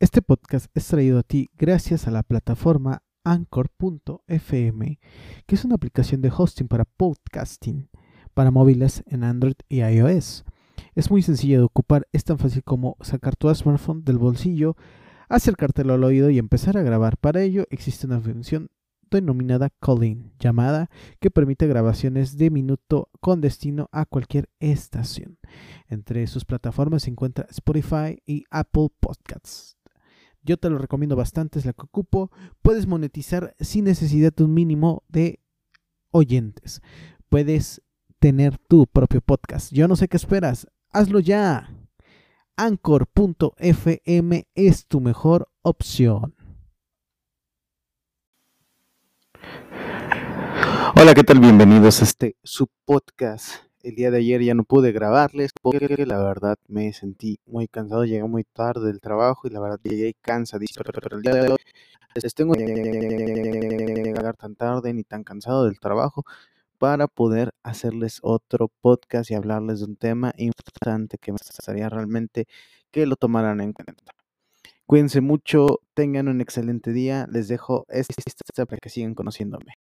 [0.00, 5.00] Este podcast es traído a ti gracias a la plataforma Anchor.fm,
[5.44, 7.88] que es una aplicación de hosting para podcasting
[8.32, 10.44] para móviles en Android y iOS.
[10.94, 14.76] Es muy sencillo de ocupar, es tan fácil como sacar tu smartphone del bolsillo,
[15.28, 17.16] acercártelo al oído y empezar a grabar.
[17.16, 18.70] Para ello existe una función
[19.10, 25.38] denominada Calling, llamada, que permite grabaciones de minuto con destino a cualquier estación.
[25.88, 29.77] Entre sus plataformas se encuentra Spotify y Apple Podcasts.
[30.42, 32.30] Yo te lo recomiendo bastante, es la que ocupo.
[32.62, 35.40] Puedes monetizar sin necesidad de un mínimo de
[36.10, 36.80] oyentes.
[37.28, 37.82] Puedes
[38.18, 39.72] tener tu propio podcast.
[39.72, 40.66] Yo no sé qué esperas.
[40.90, 41.70] Hazlo ya.
[42.56, 46.34] Anchor.fm es tu mejor opción.
[50.96, 51.38] Hola, ¿qué tal?
[51.38, 53.67] Bienvenidos a este su podcast.
[53.82, 58.04] El día de ayer ya no pude grabarles porque la verdad me sentí muy cansado,
[58.04, 60.84] llegué muy tarde del trabajo y la verdad llegué cansadísimo.
[60.84, 61.58] Pero el día de hoy
[62.14, 66.24] les tengo que llegar tan tarde ni tan cansado del trabajo
[66.78, 72.46] para poder hacerles otro podcast y hablarles de un tema importante que me gustaría realmente
[72.90, 74.12] que lo tomaran en cuenta.
[74.86, 79.74] Cuídense mucho, tengan un excelente día, les dejo esta para que sigan conociéndome.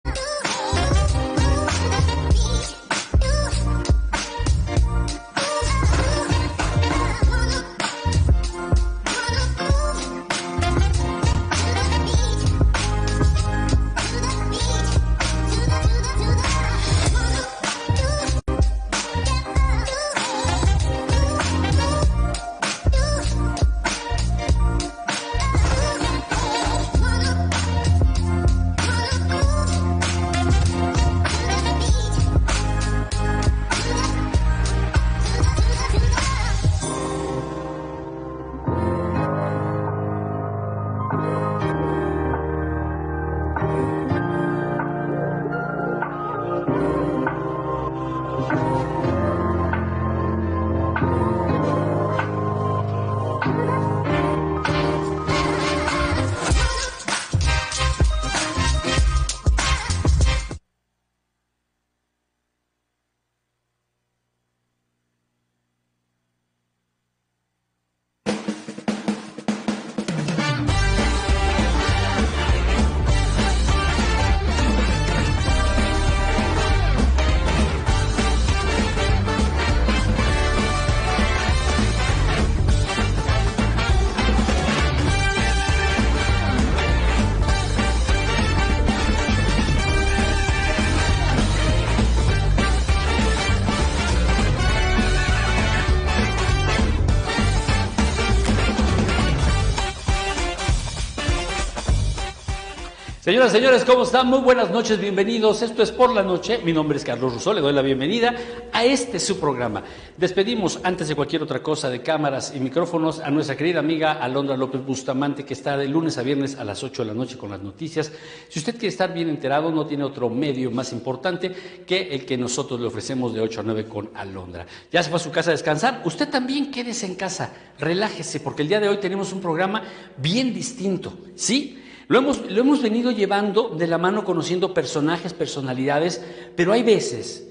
[103.27, 104.29] Señoras señores, ¿cómo están?
[104.29, 105.61] Muy buenas noches, bienvenidos.
[105.61, 106.61] Esto es Por la Noche.
[106.65, 108.33] Mi nombre es Carlos Rousseau, le doy la bienvenida
[108.73, 109.83] a este su programa.
[110.17, 114.57] Despedimos, antes de cualquier otra cosa, de cámaras y micrófonos, a nuestra querida amiga Alondra
[114.57, 117.51] López Bustamante, que está de lunes a viernes a las 8 de la noche con
[117.51, 118.13] las noticias.
[118.49, 121.51] Si usted quiere estar bien enterado, no tiene otro medio más importante
[121.85, 124.67] que el que nosotros le ofrecemos de 8 a 9 con Alondra.
[124.93, 126.01] Ya se fue a su casa a descansar.
[126.05, 129.83] Usted también quédese en casa, relájese, porque el día de hoy tenemos un programa
[130.17, 131.13] bien distinto.
[131.35, 131.83] ¿Sí?
[132.09, 136.23] Lo hemos, lo hemos venido llevando de la mano conociendo personajes, personalidades,
[136.55, 137.49] pero hay veces,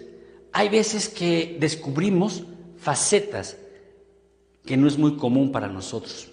[0.53, 2.43] hay veces que descubrimos
[2.77, 3.57] facetas
[4.65, 6.29] que no es muy común para nosotros.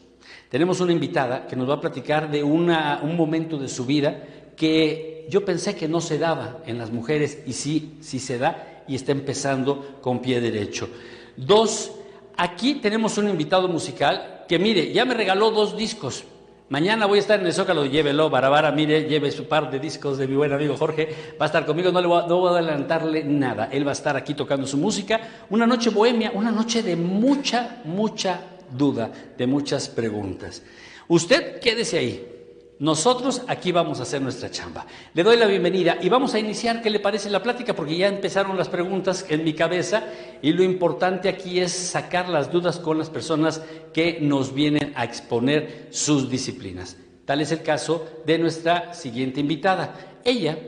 [0.48, 4.22] Tenemos una invitada que nos va a platicar de una, un momento de su vida
[4.56, 8.84] que yo pensé que no se daba en las mujeres y sí, sí se da
[8.86, 10.88] y está empezando con pie derecho.
[11.36, 11.92] Dos,
[12.36, 16.24] aquí tenemos un invitado musical que mire, ya me regaló dos discos,
[16.72, 20.16] Mañana voy a estar en el Zócalo, llévelo, Barabara, mire, lleve su par de discos
[20.16, 21.06] de mi buen amigo Jorge,
[21.38, 24.16] va a estar conmigo, no, le no voy a adelantarle nada, él va a estar
[24.16, 28.40] aquí tocando su música, una noche bohemia, una noche de mucha, mucha
[28.70, 30.62] duda, de muchas preguntas.
[31.08, 32.31] Usted quédese ahí,
[32.82, 34.84] nosotros aquí vamos a hacer nuestra chamba.
[35.14, 37.76] Le doy la bienvenida y vamos a iniciar, ¿qué le parece la plática?
[37.76, 40.02] Porque ya empezaron las preguntas en mi cabeza
[40.42, 43.62] y lo importante aquí es sacar las dudas con las personas
[43.94, 46.96] que nos vienen a exponer sus disciplinas.
[47.24, 50.18] Tal es el caso de nuestra siguiente invitada.
[50.24, 50.58] Ella,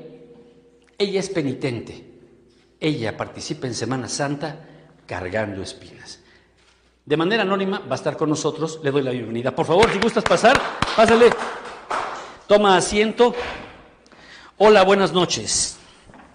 [0.97, 2.05] ella es penitente.
[2.79, 4.65] Ella participa en Semana Santa
[5.05, 6.21] cargando espinas.
[7.05, 8.79] De manera anónima va a estar con nosotros.
[8.85, 9.53] Le doy la bienvenida.
[9.53, 10.57] Por favor, si gustas pasar,
[10.97, 11.31] pásale.
[12.46, 13.35] Toma asiento.
[14.58, 15.79] Hola, buenas noches.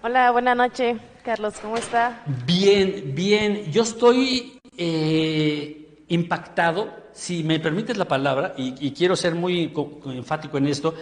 [0.02, 2.22] Hola, buenas noches, Carlos, ¿cómo está?
[2.46, 3.70] Bien, bien.
[3.70, 9.72] Yo estoy eh, impactado, si me permites la palabra, y, quiero ser muy
[10.06, 10.94] enfático en esto,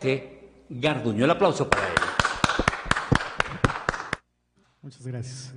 [0.00, 0.36] que
[0.68, 1.24] Garduño.
[1.24, 1.94] El aplauso para él.
[4.82, 5.54] Muchas gracias.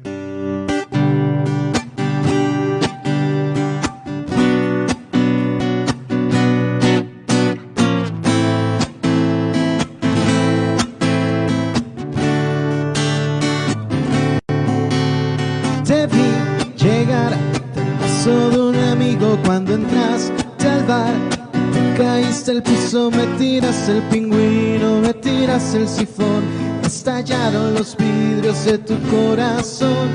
[22.60, 26.44] El piso, me tiras el pingüino, me tiras el sifón.
[26.84, 30.10] Estallaron los vidrios de tu corazón.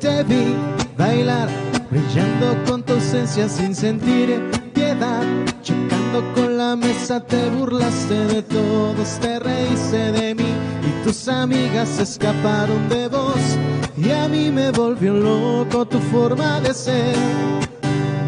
[0.00, 0.54] Te vi
[0.96, 1.48] bailar,
[1.90, 5.22] brillando con tu ausencia sin sentir piedad.
[5.62, 10.52] Chocando con la mesa, te burlaste de todos, te reíste de mí.
[10.88, 13.58] Y tus amigas escaparon de vos.
[13.96, 17.16] Y a mí me volvió loco tu forma de ser.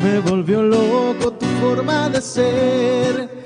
[0.02, 3.43] Me volvió loco tu forma de ser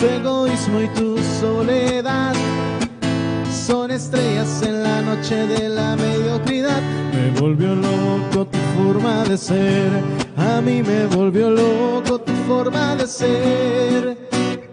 [0.00, 2.32] tu egoísmo y tu soledad
[3.66, 6.80] son estrellas en la noche de la mediocridad.
[7.12, 9.90] Me volvió loco tu forma de ser,
[10.38, 14.16] a mí me volvió loco tu forma de ser.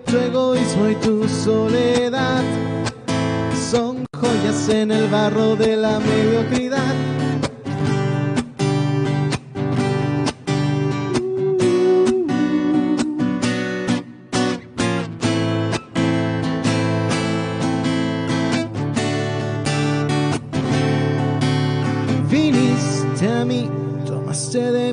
[0.05, 2.43] Tu egoísmo y tu soledad
[3.69, 6.93] son joyas en el barro de la mediocridad.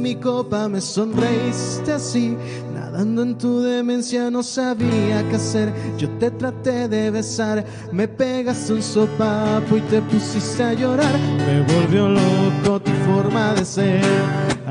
[0.04, 2.36] Mi copa, me sonreíste así.
[2.74, 5.72] Nadando en tu demencia no sabía qué hacer.
[5.96, 11.18] Yo te traté de besar, me pegaste un sopapo y te pusiste a llorar.
[11.46, 14.02] Me volvió loco tu forma de ser.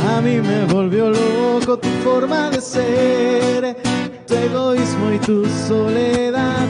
[0.08, 3.76] A mí me volvió loco tu forma de ser.
[4.28, 6.68] Tu egoísmo y tu soledad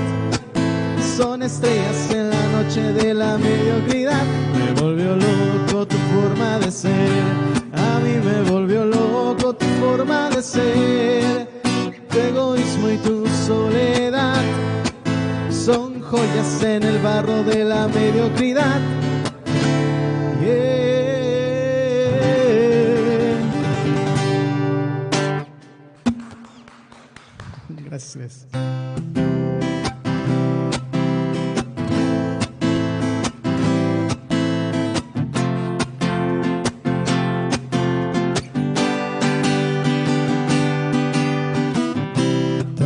[1.18, 4.24] son estrellas en la noche de la mediocridad.
[4.57, 7.62] Me volvió loco tu forma de ser
[8.00, 11.48] mí me volvió loco tu forma de ser.
[12.10, 14.42] Tu egoísmo y tu soledad
[15.50, 18.81] son joyas en el barro de la mediocridad.
[27.94, 28.48] Gracias.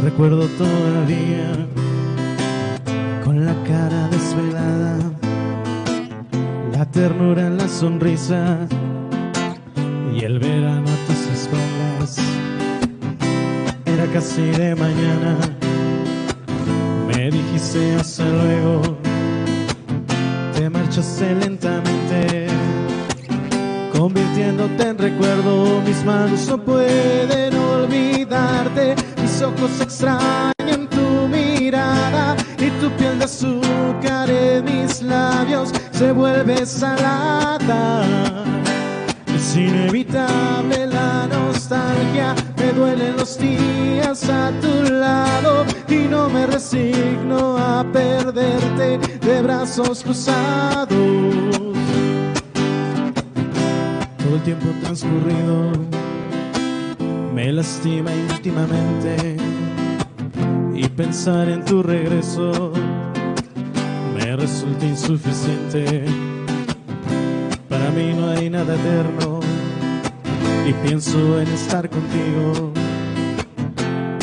[0.09, 1.67] Recuerdo todavía
[3.25, 4.99] con la cara desvelada,
[6.71, 8.57] la ternura en la sonrisa
[10.15, 12.17] y el verano a tus espaldas.
[13.85, 15.35] Era casi de mañana,
[17.09, 18.97] me dijiste hasta luego,
[20.55, 22.47] te marchaste lentamente.
[23.91, 28.95] Convirtiéndote en recuerdo, mis manos no pueden olvidarte
[29.41, 38.03] ojos extrañan tu mirada y tu piel de azúcar en mis labios se vuelve salada.
[39.35, 47.57] Es inevitable la nostalgia, me duelen los días a tu lado y no me resigno
[47.57, 50.87] a perderte de brazos cruzados.
[54.17, 56.06] Todo el tiempo transcurrido
[57.37, 59.37] me lastima íntimamente
[60.73, 62.73] y pensar en tu regreso
[64.15, 66.03] me resulta insuficiente.
[67.69, 69.39] Para mí no hay nada eterno
[70.67, 72.73] y pienso en estar contigo,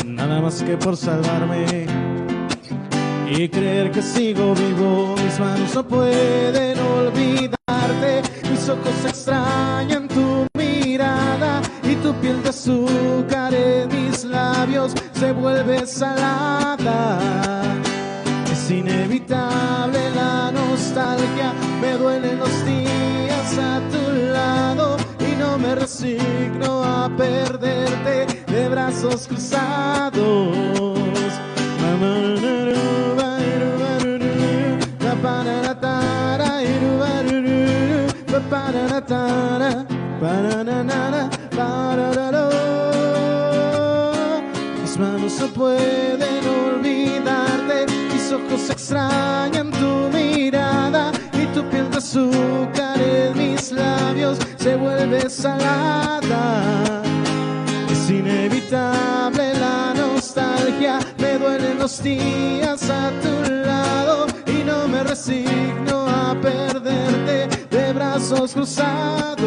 [0.05, 1.85] nada más que por salvarme
[3.31, 5.15] y creer que sigo vivo.
[5.23, 7.64] Mis manos no pueden olvidarte,
[15.95, 17.19] vuelve salada.
[18.51, 26.83] Es inevitable la nostalgia, me duelen los días a tu lado y no me resigno
[26.83, 30.65] a perderte de brazos cruzados.
[45.45, 47.85] no pueden olvidarte.
[48.11, 55.29] Mis ojos extrañan tu mirada y tu piel de azúcar en mis labios se vuelve
[55.29, 57.03] salada.
[57.91, 66.07] Es inevitable la nostalgia, me duelen los días a tu lado y no me resigno
[66.07, 69.45] a perderte de brazos cruzados.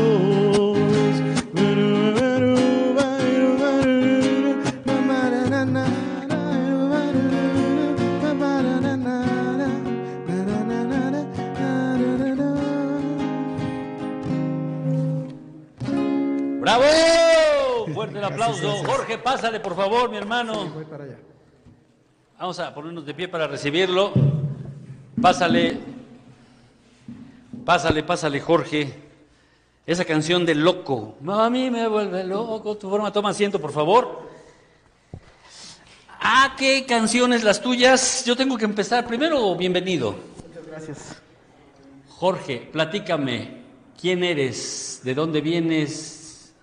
[18.57, 18.85] Aplauso.
[18.85, 20.67] Jorge, pásale, por favor, mi hermano.
[20.67, 21.19] Voy para allá.
[22.39, 24.13] Vamos a ponernos de pie para recibirlo.
[25.21, 25.79] Pásale.
[27.65, 28.95] Pásale, pásale, Jorge.
[29.87, 31.17] Esa canción de loco.
[31.27, 32.77] A mí me vuelve loco.
[32.77, 34.29] Tu forma, toma asiento, por favor.
[36.21, 38.25] Ah, qué canciones las tuyas.
[38.25, 39.07] Yo tengo que empezar.
[39.07, 40.15] Primero, bienvenido.
[40.47, 41.23] Muchas gracias.
[42.09, 43.63] Jorge, platícame.
[44.01, 45.01] ¿Quién eres?
[45.03, 46.18] ¿De dónde vienes?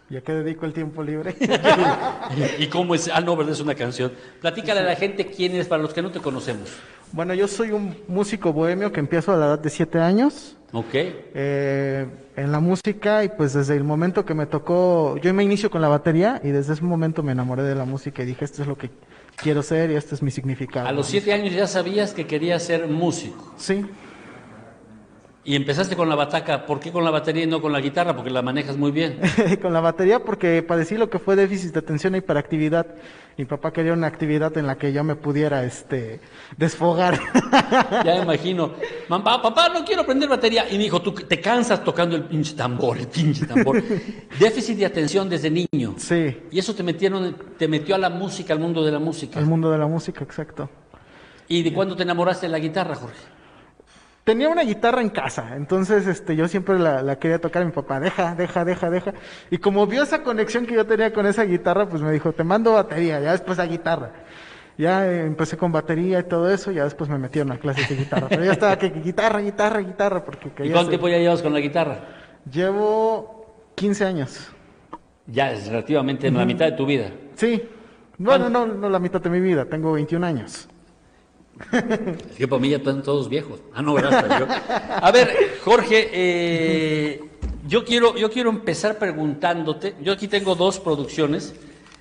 [0.10, 1.36] ¿Y a qué dedico el tiempo libre?
[2.60, 3.10] ¿Y cómo es?
[3.12, 4.12] Ah, no, verdad, es una canción.
[4.40, 6.70] Platícale a la gente quién eres para los que no te conocemos.
[7.12, 10.56] bueno, yo soy un músico bohemio que empiezo a la edad de 7 años.
[10.74, 10.94] ¿Ok?
[10.94, 15.70] eh, en la música y pues desde el momento que me tocó, yo me inicio
[15.70, 18.62] con la batería y desde ese momento me enamoré de la música y dije esto
[18.62, 18.90] es lo que
[19.38, 20.86] quiero ser y este es mi significado.
[20.88, 23.54] A los siete años ya sabías que querías ser músico.
[23.56, 23.86] Sí,
[25.48, 26.66] Y empezaste con la bataca.
[26.66, 28.16] ¿Por qué con la batería y no con la guitarra?
[28.16, 29.20] Porque la manejas muy bien.
[29.62, 32.88] con la batería porque padecí lo que fue déficit de atención e hiperactividad.
[33.38, 36.20] Mi papá quería una actividad en la que yo me pudiera este
[36.58, 37.20] desfogar.
[38.04, 38.72] Ya me imagino.
[39.08, 40.66] Mamá, papá, no quiero aprender batería.
[40.68, 43.84] Y me dijo, tú te cansas tocando el pinche tambor, el pinche tambor.
[44.40, 45.94] Déficit de atención desde niño.
[45.98, 49.38] sí, Y eso te metieron, te metió a la música, al mundo de la música.
[49.38, 50.70] al mundo de la música, exacto.
[51.48, 53.35] ¿Y de cuándo te enamoraste de la guitarra, Jorge?
[54.26, 57.72] Tenía una guitarra en casa, entonces este, yo siempre la, la quería tocar a mi
[57.72, 59.14] papá, deja, deja, deja, deja.
[59.52, 62.44] Y como vio esa conexión que yo tenía con esa guitarra, pues me dijo, te
[62.44, 64.12] mando batería, ya después a guitarra.
[64.80, 67.96] Ya eh, empecé con batería y todo eso, ya después me metieron a clases de
[67.98, 68.28] guitarra.
[68.28, 71.54] Pero ya estaba que guitarra, guitarra, guitarra, porque ¿Y cuánto ser- tiempo ya llevas con
[71.54, 72.00] la guitarra?
[72.52, 74.50] Llevo 15 años.
[75.28, 77.12] Ya es relativamente en la mitad de tu vida.
[77.36, 77.62] Sí.
[78.18, 80.68] Bueno, no, no la mitad de mi vida, tengo 21 años.
[82.30, 83.60] Es que para mí ya están todos viejos.
[83.74, 83.96] Ah, no.
[83.98, 87.24] A ver, Jorge, eh,
[87.68, 89.96] yo, quiero, yo quiero empezar preguntándote.
[90.02, 91.56] Yo aquí tengo dos producciones.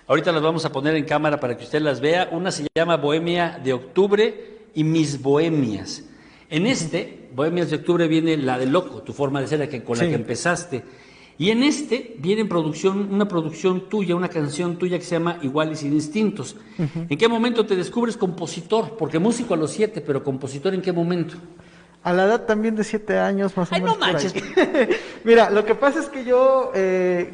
[0.07, 2.29] Ahorita las vamos a poner en cámara para que usted las vea.
[2.33, 6.03] Una se llama Bohemia de Octubre y Mis Bohemias.
[6.51, 9.83] En este, Bohemias de Octubre, viene la de Loco, tu forma de ser, la que,
[9.83, 10.83] con la que empezaste.
[11.37, 15.39] Y en este viene en producción, una producción tuya, una canción tuya que se llama
[15.43, 16.57] Igual y sin instintos.
[16.79, 18.97] ¿En qué momento te descubres compositor?
[18.97, 21.35] Porque músico a los siete, pero compositor en qué momento?
[22.05, 23.99] A la edad también de 7 años, más o Ay, menos.
[23.99, 24.25] no por ahí.
[24.25, 24.99] manches.
[25.25, 26.71] Mira, lo que pasa es que yo.
[26.75, 27.33] eh,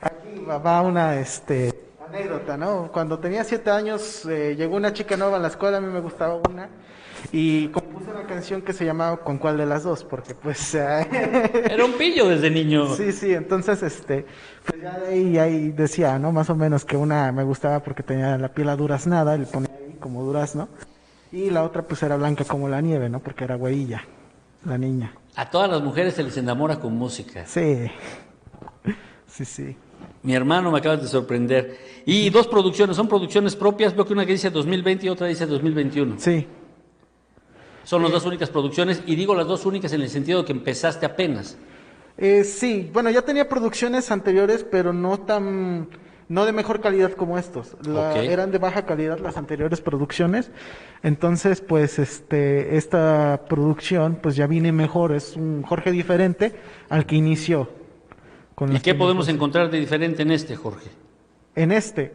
[0.00, 1.74] aquí va- una este,
[2.08, 2.88] anécdota, ¿no?
[2.92, 6.00] Cuando tenía 7 años, eh, llegó una chica nueva a la escuela, a mí me
[6.00, 6.68] gustaba una.
[7.32, 10.04] Y compuse una canción que se llamaba ¿Con cuál de las dos?
[10.04, 10.74] Porque, pues.
[10.74, 12.94] Era un pillo desde niño.
[12.94, 14.26] Sí, sí, entonces, este,
[14.64, 16.32] pues ya de ahí, ahí decía, ¿no?
[16.32, 19.70] Más o menos que una me gustaba porque tenía la piel a duraznada, le ponía
[19.76, 20.68] ahí como durazno,
[21.32, 23.20] y la otra pues era blanca como la nieve, ¿no?
[23.20, 24.04] Porque era huella,
[24.64, 25.14] la niña.
[25.36, 27.44] A todas las mujeres se les enamora con música.
[27.46, 27.90] Sí,
[29.26, 29.76] sí, sí.
[30.22, 31.76] Mi hermano me acabas de sorprender.
[32.06, 33.94] Y dos producciones, son producciones propias.
[33.94, 36.16] Veo que una que dice 2020 y otra dice 2021.
[36.18, 36.46] Sí,
[37.84, 39.02] Son las dos únicas producciones.
[39.06, 41.56] Y digo las dos únicas en el sentido de que empezaste apenas.
[42.16, 45.88] Eh, sí, bueno, ya tenía producciones anteriores, pero no tan,
[46.28, 47.76] no de mejor calidad como estos.
[47.86, 48.22] La-.
[48.22, 50.50] Eran de baja calidad las anteriores producciones.
[51.02, 55.12] Entonces, pues, este, esta producción, pues ya viene mejor.
[55.12, 56.54] Es un Jorge diferente
[56.88, 57.68] al que inició.
[58.54, 60.90] Con ¿Y qué podemos encontrar de diferente en este, Jorge?
[61.56, 62.14] En este,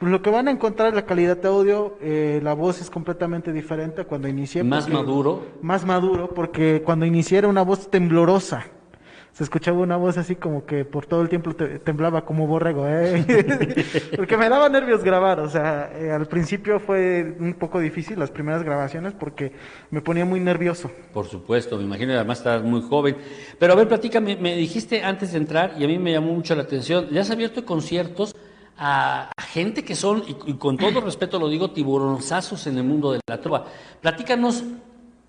[0.00, 2.88] pues lo que van a encontrar es la calidad de audio, eh, la voz es
[2.88, 4.64] completamente diferente a cuando inicié.
[4.64, 5.42] Más porque- maduro.
[5.60, 8.64] Más maduro, porque cuando inicié era una voz temblorosa.
[9.32, 12.84] Se escuchaba una voz así como que por todo el tiempo te- temblaba como borrego,
[12.88, 13.24] ¿eh?
[14.16, 18.30] porque me daba nervios grabar, o sea, eh, al principio fue un poco difícil las
[18.30, 19.52] primeras grabaciones porque
[19.90, 20.90] me ponía muy nervioso.
[21.12, 23.16] Por supuesto, me imagino, además estás muy joven.
[23.58, 26.54] Pero a ver, platícame, me dijiste antes de entrar, y a mí me llamó mucho
[26.56, 28.34] la atención, ya has abierto conciertos
[28.82, 32.84] a, a gente que son, y, y con todo respeto lo digo, tiburonzazos en el
[32.84, 33.66] mundo de la trova.
[34.00, 34.64] Platícanos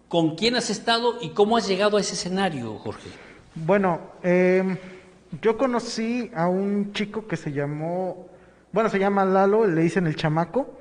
[0.07, 3.09] con quién has estado y cómo has llegado a ese escenario, Jorge.
[3.53, 4.77] Bueno, eh,
[5.41, 8.27] yo conocí a un chico que se llamó,
[8.71, 10.77] bueno, se llama Lalo, le dicen el chamaco.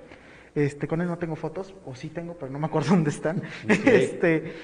[0.54, 3.42] Este, con él no tengo fotos, o sí tengo, pero no me acuerdo dónde están.
[3.68, 4.54] Este,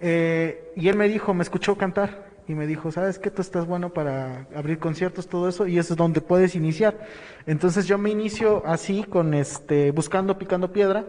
[0.00, 3.30] eh, y él me dijo, me escuchó cantar y me dijo, ¿sabes qué?
[3.30, 6.98] Tú estás bueno para abrir conciertos, todo eso, y eso es donde puedes iniciar.
[7.46, 11.04] Entonces yo me inicio así, con este, buscando, picando piedra,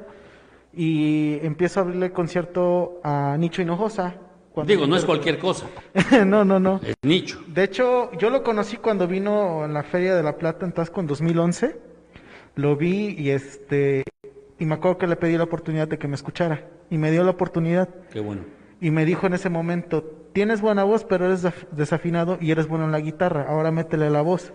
[0.73, 4.15] y empiezo a abrirle concierto a Nicho Hinojosa.
[4.65, 5.65] Digo, no es cualquier cosa,
[6.25, 6.79] no, no, no.
[6.81, 7.41] es nicho.
[7.47, 11.01] De hecho, yo lo conocí cuando vino en la Feria de la Plata en Tasco
[11.01, 11.75] en 2011.
[12.55, 14.05] Lo vi y este
[14.57, 17.25] y me acuerdo que le pedí la oportunidad de que me escuchara y me dio
[17.25, 18.43] la oportunidad Qué bueno.
[18.79, 22.85] y me dijo en ese momento, "Tienes buena voz, pero eres desafinado y eres bueno
[22.85, 23.45] en la guitarra.
[23.49, 24.53] Ahora métele la voz."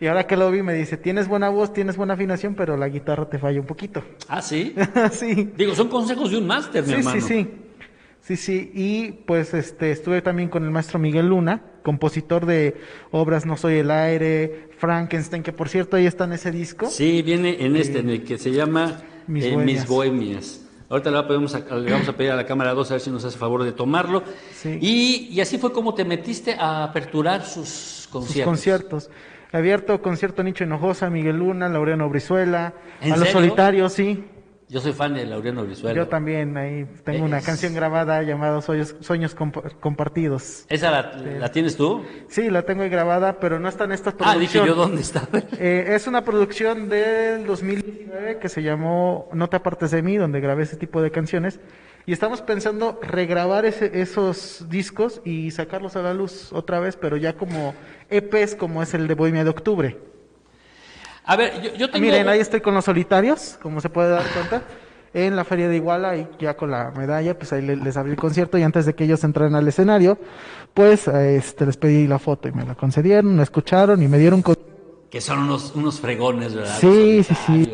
[0.00, 2.88] Y ahora que lo vi me dice, "Tienes buena voz, tienes buena afinación, pero la
[2.88, 4.74] guitarra te falla un poquito." Ah, sí.
[5.12, 5.50] sí.
[5.56, 7.20] Digo, son consejos de un máster, mi Sí, hermano.
[7.20, 7.48] sí, sí.
[8.20, 8.70] Sí, sí.
[8.74, 12.76] Y pues este estuve también con el maestro Miguel Luna, compositor de
[13.10, 16.86] obras No soy el aire, Frankenstein, que por cierto ahí está en ese disco.
[16.86, 19.56] Sí, viene en este, en el que se llama Mis eh.
[19.56, 20.61] Mis Bohemias.
[20.92, 23.10] Ahorita le vamos, a, le vamos a pedir a la cámara 2 a ver si
[23.10, 24.22] nos hace favor de tomarlo.
[24.52, 24.78] Sí.
[24.78, 28.50] Y, y así fue como te metiste a aperturar sus sus conciertos.
[28.50, 29.10] conciertos.
[29.52, 34.22] He abierto concierto Nicho Hinojosa, Miguel Luna, Laureano Brizuela, ¿En a los solitarios, sí.
[34.72, 35.94] Yo soy fan de Laureano Brizuela.
[35.94, 40.64] Yo también ahí tengo una canción grabada llamada Sueños, Sueños Comp- Compartidos.
[40.70, 42.02] ¿Esa la, la tienes tú?
[42.28, 45.28] Sí, la tengo ahí grabada, pero no está en esta Ah, dije yo, ¿dónde está?
[45.58, 50.40] Eh, es una producción del 2019 que se llamó No te apartes de mí, donde
[50.40, 51.60] grabé ese tipo de canciones.
[52.06, 57.18] Y estamos pensando regrabar ese- esos discos y sacarlos a la luz otra vez, pero
[57.18, 57.74] ya como
[58.08, 59.98] EPs, como es el de Bohemia de Octubre.
[61.24, 62.04] A ver, yo, yo tengo...
[62.04, 64.62] Miren, ahí estoy con los solitarios, como se puede dar cuenta,
[65.14, 68.12] en la Feria de Iguala y ya con la medalla, pues ahí le- les abrí
[68.12, 70.18] el concierto y antes de que ellos entraran al escenario,
[70.74, 74.42] pues este, les pedí la foto y me la concedieron, me escucharon y me dieron...
[74.42, 74.56] con-
[75.10, 76.76] Que son unos, unos fregones, ¿verdad?
[76.80, 77.72] Sí, sí, sí.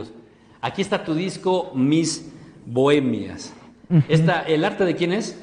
[0.61, 2.29] Aquí está tu disco, Mis
[2.67, 3.55] Bohemias.
[4.09, 5.41] Esta, ¿El arte de quién es?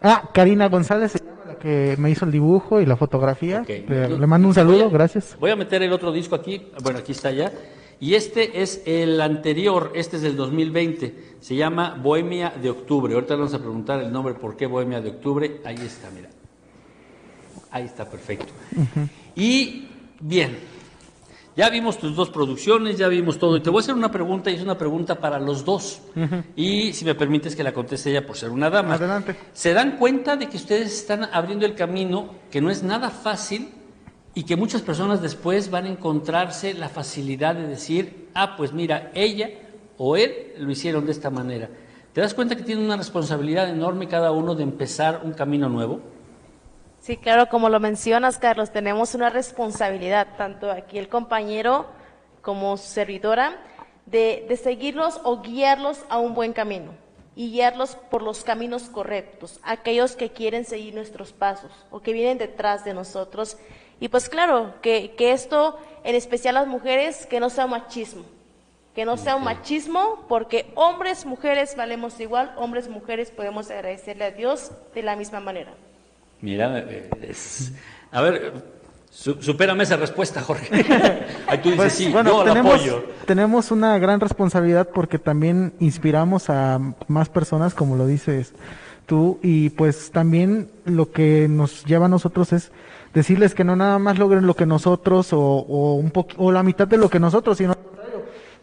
[0.00, 1.16] Ah, Karina González
[1.58, 3.60] que me hizo el dibujo y la fotografía.
[3.62, 3.68] Ok.
[3.88, 5.36] Le, le mando un saludo, Voy a- gracias.
[5.40, 6.62] Voy a meter el otro disco aquí.
[6.82, 7.52] Bueno, aquí está ya.
[8.00, 11.36] Y este es el anterior, este es del 2020.
[11.40, 13.12] Se llama Bohemia de Octubre.
[13.12, 15.60] Ahorita vamos a preguntar el nombre, ¿por qué Bohemia de Octubre?
[15.64, 16.28] Ahí está, mira.
[17.70, 18.46] Ahí está, perfecto.
[19.34, 19.88] Y
[20.20, 20.58] bien,
[21.58, 23.56] ya vimos tus dos producciones, ya vimos todo.
[23.56, 26.00] Y te voy a hacer una pregunta, y es una pregunta para los dos.
[26.54, 28.94] Y si me permites que la conteste ella por ser una dama.
[28.94, 29.34] Adelante.
[29.54, 33.70] ¿Se dan cuenta de que ustedes están abriendo el camino, que no es nada fácil
[34.34, 39.10] y que muchas personas después van a encontrarse la facilidad de decir, ah, pues mira,
[39.12, 39.50] ella
[39.96, 41.68] o él lo hicieron de esta manera?
[42.12, 46.02] ¿Te das cuenta que tienen una responsabilidad enorme cada uno de empezar un camino nuevo?
[47.00, 51.86] Sí, claro, como lo mencionas, Carlos, tenemos una responsabilidad, tanto aquí el compañero
[52.42, 53.56] como su servidora,
[54.06, 56.92] de, de seguirlos o guiarlos a un buen camino
[57.36, 62.36] y guiarlos por los caminos correctos, aquellos que quieren seguir nuestros pasos o que vienen
[62.36, 63.56] detrás de nosotros.
[64.00, 68.24] Y pues claro, que, que esto, en especial las mujeres, que no sea machismo,
[68.92, 74.30] que no sea un machismo, porque hombres, mujeres valemos igual, hombres, mujeres podemos agradecerle a
[74.32, 75.72] Dios de la misma manera.
[76.40, 77.72] Mira, eh, es-
[78.12, 78.52] a ver,
[79.10, 80.68] su- supérame esa respuesta, Jorge.
[81.48, 83.04] Ahí tú dices, Pues, sí, bueno, yo tenemos, apoyo.
[83.26, 88.52] tenemos una gran responsabilidad porque también inspiramos a más personas, como lo dices
[89.06, 92.70] tú, y pues también lo que nos lleva a nosotros es
[93.14, 96.86] decirles que no nada más logren lo que nosotros o, o un o la mitad
[96.86, 97.74] de lo que nosotros, sino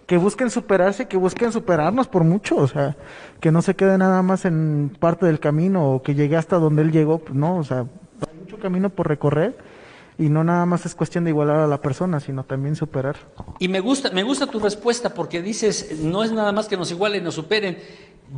[0.05, 2.95] que busquen superarse, que busquen superarnos por mucho, o sea,
[3.39, 6.83] que no se quede nada más en parte del camino o que llegue hasta donde
[6.83, 9.57] él llegó, pues no, o sea, hay mucho camino por recorrer
[10.17, 13.17] y no nada más es cuestión de igualar a la persona, sino también superar.
[13.59, 16.91] Y me gusta, me gusta tu respuesta porque dices, no es nada más que nos
[16.91, 17.77] igualen, nos superen.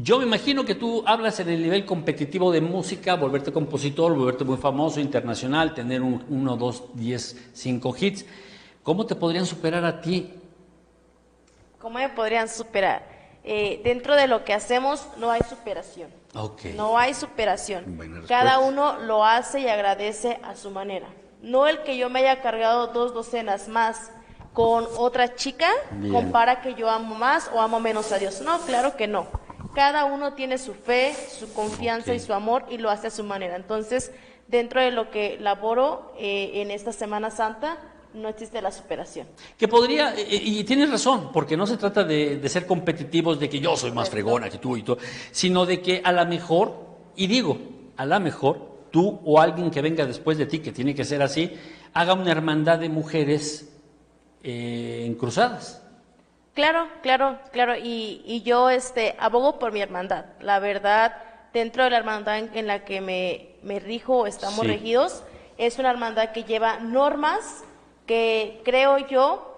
[0.02, 4.44] Yo me imagino que tú hablas en el nivel competitivo de música, volverte compositor, volverte
[4.44, 8.26] muy famoso, internacional, tener un, uno, dos, diez, cinco hits.
[8.84, 10.34] ¿Cómo te podrían superar a ti?
[11.80, 13.04] ¿Cómo me podrían superar?
[13.44, 16.10] Eh, dentro de lo que hacemos no hay superación.
[16.76, 18.26] No hay superación.
[18.28, 21.08] Cada uno lo hace y agradece a su manera.
[21.42, 24.12] No el que yo me haya cargado dos docenas más
[24.54, 26.14] con otra chica Bien.
[26.14, 28.42] compara que yo amo más o amo menos a Dios.
[28.42, 29.28] No, claro que no.
[29.74, 33.24] Cada uno tiene su fe, su confianza y su amor y lo hace a su
[33.24, 33.56] manera.
[33.56, 34.12] Entonces,
[34.48, 37.78] dentro de lo que laboro eh, en esta Semana Santa,
[38.14, 39.28] no existe la superación.
[39.58, 43.40] Que podría, eh, y, y tienes razón, porque no se trata de, de ser competitivos,
[43.40, 44.98] de que yo soy más fregona que tú y todo,
[45.32, 46.76] sino de que a la mejor,
[47.16, 47.58] y digo,
[47.98, 51.22] a la mejor, tú o alguien que venga después de ti, que tiene que ser
[51.22, 51.52] así,
[51.94, 53.72] haga una hermandad de mujeres
[54.44, 55.84] eh, en cruzadas.
[56.54, 57.76] Claro, claro, claro.
[57.78, 60.26] Y, y yo este, abogo por mi hermandad.
[60.42, 61.16] La verdad,
[61.54, 64.68] dentro de la hermandad en, en la que me, me rijo, estamos Sí.
[64.68, 65.24] regidos,
[65.58, 67.64] es una hermandad que lleva normas
[68.08, 69.54] que creo yo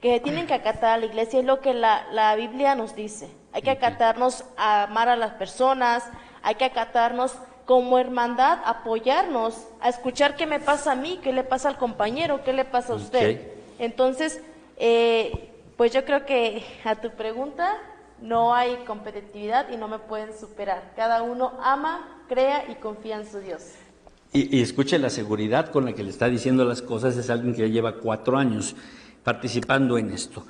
[0.00, 3.28] que tienen que acatar a la iglesia, es lo que la, la Biblia nos dice.
[3.52, 6.04] Hay que acatarnos a amar a las personas,
[6.42, 11.42] hay que acatarnos como hermandad, apoyarnos, a escuchar qué me pasa a mí, qué le
[11.42, 13.52] pasa al compañero, qué le pasa a usted.
[13.78, 14.42] Entonces,
[14.76, 17.78] eh, pues yo creo que a tu pregunta
[18.20, 20.92] no hay competitividad y no me pueden superar.
[20.94, 23.72] Cada uno ama, crea y confía en su Dios.
[24.34, 27.54] Y, y escuche la seguridad con la que le está diciendo las cosas, es alguien
[27.54, 28.74] que ya lleva cuatro años
[29.22, 30.44] participando en esto.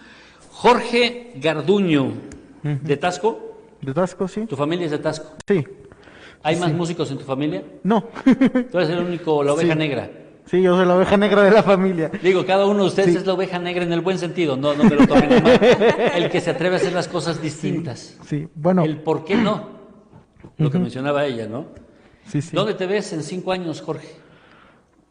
[0.50, 2.12] Jorge Garduño,
[2.62, 4.46] de Tasco, ¿De Tasco, sí?
[4.46, 5.34] tu familia es de Tasco.
[5.46, 5.62] Sí.
[6.42, 7.62] ¿Hay más músicos en tu familia?
[7.82, 8.04] No.
[8.24, 9.78] Tú eres el único, la oveja Sí.
[9.78, 10.10] negra.
[10.46, 12.10] sí, yo soy la oveja negra de la familia.
[12.22, 13.16] Digo, cada uno de ustedes Sí.
[13.18, 15.60] es la oveja negra en el buen sentido, no, no me lo tomen mal.
[16.16, 18.16] El que se atreve a hacer las cosas distintas.
[18.26, 18.82] Sí, bueno.
[18.84, 19.68] El por qué no.
[20.56, 21.66] Lo que mencionaba ella, ¿no?
[22.26, 22.56] Sí, sí.
[22.56, 24.08] ¿Dónde te ves en cinco años, Jorge?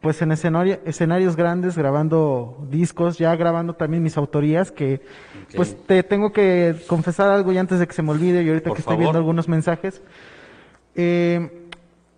[0.00, 5.00] Pues en escenario- escenarios grandes, grabando discos, ya grabando también mis autorías, que
[5.56, 8.68] pues te tengo que confesar algo y antes de que se me olvide y ahorita
[8.68, 10.02] Por que estoy viendo algunos mensajes.
[10.94, 11.68] Eh,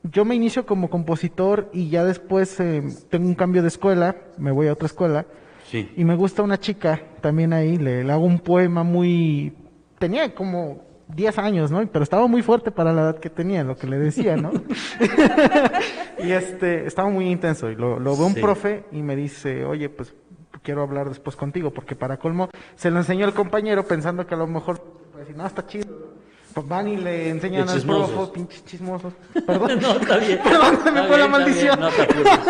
[0.02, 4.50] yo me inicio como compositor y ya después eh, tengo un cambio de escuela, me
[4.50, 5.26] voy a otra escuela
[5.70, 5.90] Sí.
[5.96, 9.52] y me gusta una chica también ahí, le, le hago un poema muy...
[9.98, 11.86] Tenía como 10 años, ¿no?
[11.86, 14.50] Pero estaba muy fuerte para la edad que tenía, lo que le decía, ¿no?
[16.18, 17.70] y este, estaba muy intenso.
[17.70, 18.40] Y lo, lo ve un Sí.
[18.40, 20.14] profe y me dice, oye, pues
[20.62, 24.38] quiero hablar después contigo, porque para colmo se lo enseñó el compañero pensando que a
[24.38, 24.82] lo mejor,
[25.16, 26.16] decir, no, está chido.
[26.54, 29.12] Pues van y le enseñan al profe, pinches chismosos.
[29.46, 29.78] Perdón.
[29.80, 30.40] No, está bien.
[30.42, 31.78] Perdón, se me fue la maldición.
[31.78, 32.40] No te apures.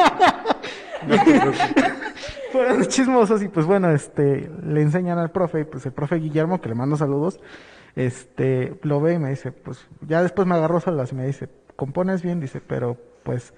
[1.06, 1.92] No te preocupes.
[2.52, 6.60] fueron chismosos y pues bueno, este, le enseñan al profe, y pues el profe Guillermo,
[6.60, 7.40] que le mando saludos,
[7.96, 11.48] este, lo ve y me dice, pues ya después me agarró solas y me dice,
[11.74, 13.52] compones bien, dice, pero pues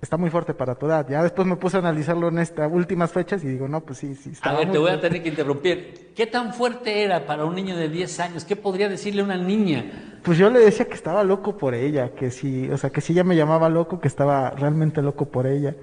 [0.00, 1.06] está muy fuerte para tu edad.
[1.08, 4.14] Ya después me puse a analizarlo en estas últimas fechas y digo, no, pues sí,
[4.14, 4.28] sí.
[4.28, 5.08] A estaba ver, te voy a fuerte".
[5.08, 6.12] tener que interrumpir.
[6.14, 8.44] ¿Qué tan fuerte era para un niño de 10 años?
[8.44, 10.20] ¿Qué podría decirle una niña?
[10.22, 13.12] Pues yo le decía que estaba loco por ella, que si, o sea, que si
[13.12, 15.74] ella me llamaba loco, que estaba realmente loco por ella,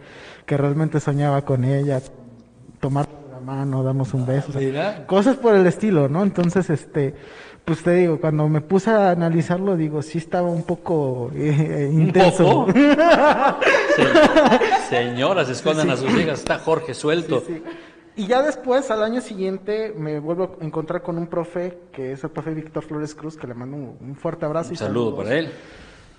[0.45, 2.01] que realmente soñaba con ella,
[2.79, 3.07] tomar
[3.45, 5.05] mano, darnos un beso, o sea, Mira.
[5.08, 6.23] cosas por el estilo, ¿no?
[6.23, 7.13] Entonces, este,
[7.63, 12.01] pues te digo, cuando me puse a analizarlo, digo, sí estaba un poco eh, ¿Un
[12.01, 12.43] intenso.
[12.65, 12.73] poco?
[13.95, 16.39] Se- señoras, escondan a sus hijas.
[16.39, 17.43] Está Jorge suelto.
[17.45, 17.62] Sí.
[18.17, 22.23] Y ya después, al año siguiente, me vuelvo a encontrar con un profe, que es
[22.23, 24.69] el profe Víctor Flores Cruz, que le mando un, un fuerte abrazo.
[24.69, 25.23] Un y saludo saludos.
[25.25, 25.49] para él.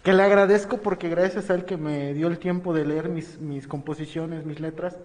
[0.02, 3.40] Que le agradezco porque gracias a él que me dio el tiempo de leer mis,
[3.40, 4.96] mis composiciones, mis letras,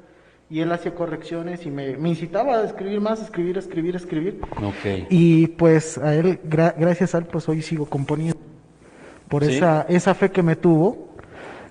[0.52, 4.42] y él hacía correcciones y me, me incitaba a escribir más, escribir, escribir, escribir.
[4.58, 5.08] Ok.
[5.10, 8.38] Y pues a él, gra- gracias a él, pues hoy sigo componiendo.
[9.30, 9.54] Por Sí.
[9.56, 11.08] esa, esa fe que me tuvo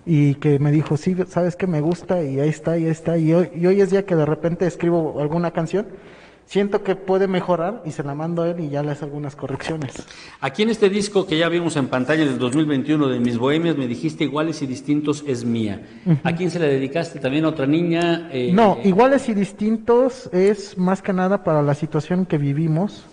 [0.07, 3.19] y que me dijo, sí, sabes que me gusta y ahí está, y ahí está.
[3.19, 5.87] Y hoy, y hoy es día que de repente escribo alguna canción,
[6.51, 9.37] siento que puede mejorar y se la mando a él y ya le hace algunas
[9.37, 10.05] correcciones.
[10.41, 13.87] Aquí en este disco que ya vimos en pantalla del 2021 de Mis Bohemias, me
[13.87, 15.87] dijiste iguales y distintos es mía.
[16.25, 17.21] ¿A quién se la dedicaste?
[17.21, 18.29] ¿También a otra niña?
[18.33, 23.05] Eh, No, iguales y distintos es más que nada para la situación que vivimos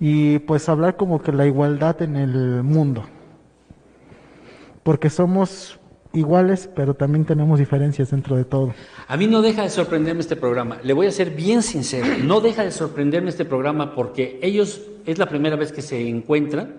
[0.00, 3.04] y pues hablar como que la igualdad en el mundo.
[4.82, 5.78] Porque somos
[6.16, 8.74] iguales, pero también tenemos diferencias dentro de todo.
[9.06, 10.78] A mí no deja de sorprenderme este programa.
[10.82, 12.06] Le voy a ser bien sincero.
[12.24, 16.74] No deja de sorprenderme este programa porque ellos es la primera vez que se encuentran,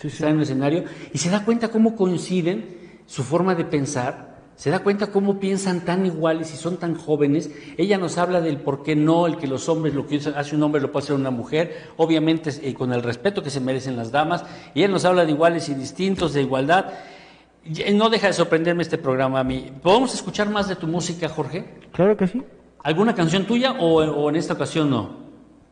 [0.00, 0.16] Sí, sí.
[0.16, 2.76] están en un escenario y se da cuenta cómo coinciden
[3.06, 4.30] su forma de pensar.
[4.56, 7.50] Se da cuenta cómo piensan tan iguales y son tan jóvenes.
[7.78, 10.62] Ella nos habla del por qué no, el que los hombres, lo que hace un
[10.62, 14.10] hombre lo puede hacer una mujer, obviamente eh, con el respeto que se merecen las
[14.12, 14.44] damas.
[14.74, 16.92] Y él nos habla de iguales y distintos, de igualdad.
[17.92, 19.70] No deja de sorprenderme este programa a mí.
[19.82, 21.64] ¿Podemos escuchar más de tu música, Jorge?
[21.92, 22.42] Claro que sí.
[22.82, 25.10] ¿Alguna canción tuya o, o en esta ocasión no?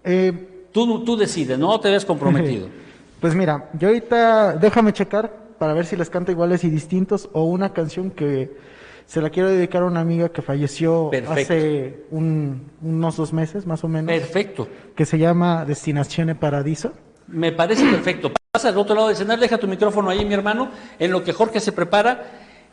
[0.04, 2.68] Eh, Tú, tú decides, no te ves comprometido.
[3.20, 7.44] pues mira, yo ahorita déjame checar para ver si les canto iguales y distintos o
[7.44, 8.54] una canción que
[9.06, 11.40] se la quiero dedicar a una amiga que falleció Perfecto.
[11.54, 14.12] hace un- unos dos meses más o menos.
[14.14, 14.68] Perfecto.
[14.94, 16.92] que se llama Destinazione Paradiso.
[17.28, 18.32] Me parece perfecto.
[18.50, 21.32] Pasa al otro lado del escenario, deja tu micrófono ahí, mi hermano, en lo que
[21.32, 22.24] Jorge se prepara.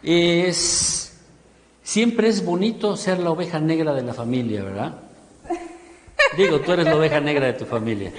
[0.01, 1.17] Es...
[1.83, 4.95] Siempre es bonito ser la oveja negra de la familia, ¿verdad?
[6.37, 8.11] Digo, tú eres la oveja negra de tu familia.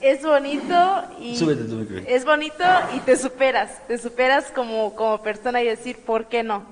[0.00, 0.74] Es bonito
[1.20, 2.06] y Súbete tu micrófono.
[2.08, 6.64] es bonito y te superas, te superas como, como persona y decir, ¿por qué no?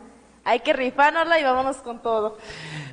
[0.44, 2.36] Hay que rifárnosla y vámonos con todo.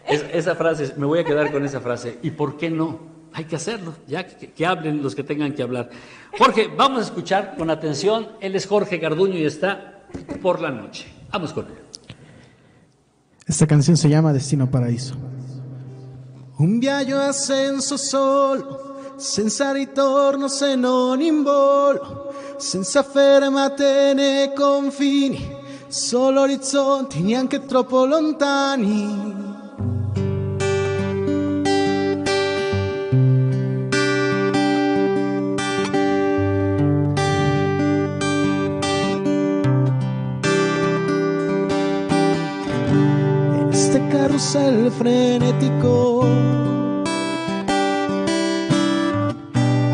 [0.07, 2.17] Es- esa frase, me voy a quedar con esa frase.
[2.21, 2.99] ¿Y por qué no?
[3.33, 5.89] Hay que hacerlo, ya que, que hablen los que tengan que hablar.
[6.37, 8.29] Jorge, vamos a escuchar con atención.
[8.41, 10.03] Él es Jorge Garduño y está
[10.41, 11.07] por la noche.
[11.31, 11.73] Vamos con él.
[13.45, 15.15] Esta canción se llama Destino Paraíso.
[16.59, 25.55] Un viaggio a senso solo, senza ritorno se non in volo, senza fermate né confini,
[25.87, 29.38] solo orizzonti neanche troppo lontani.
[44.51, 46.25] Carrusel frenético,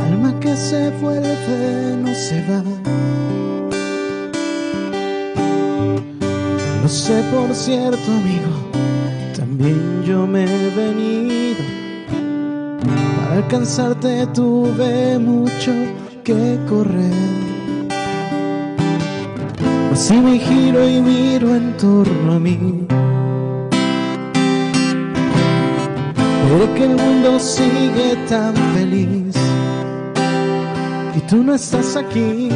[0.01, 2.63] alma que se vuelve no se va.
[6.81, 8.53] Lo sé por cierto, amigo,
[9.35, 11.63] también yo me he venido.
[13.17, 15.73] Para alcanzarte tuve mucho
[16.23, 17.13] que correr.
[19.91, 22.85] Así me giro y miro en torno a mí.
[26.57, 29.35] Pero que el mundo sigue tan feliz.
[31.13, 32.47] Y tú no estás aquí.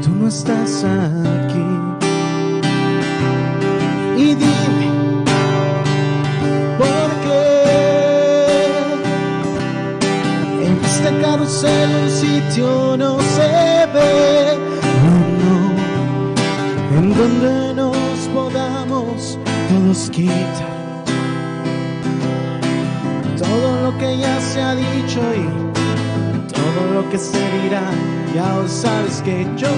[0.00, 1.66] Tú no estás aquí.
[4.16, 4.90] Y dime,
[6.78, 7.42] ¿por qué
[10.66, 14.56] en este carrusel un sitio no se ve?
[15.42, 15.56] No,
[16.96, 19.36] en donde nos podamos
[19.68, 20.73] todos quitar
[24.18, 27.82] ya se ha dicho y todo lo que se dirá.
[28.34, 29.68] Y ahora sabes que yo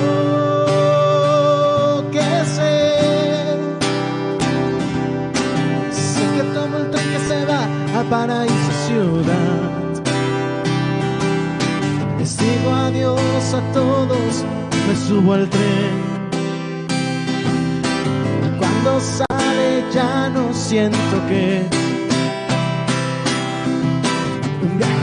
[2.10, 2.94] que sé,
[5.90, 7.62] sé que tomo el tren que se va
[7.98, 9.76] a Paraíso Ciudad.
[12.18, 14.44] Les digo adiós a todos,
[14.88, 15.94] me subo al tren.
[18.58, 21.75] Cuando sale ya no siento que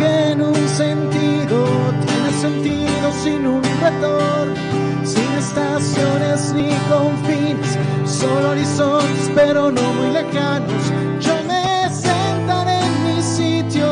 [0.04, 1.66] en un sentido
[2.06, 4.56] tiene sentido sin un retorno,
[5.04, 10.84] sin estaciones ni confines, solo horizontes pero no muy lejanos.
[11.20, 13.88] Yo me sentaré en mi sitio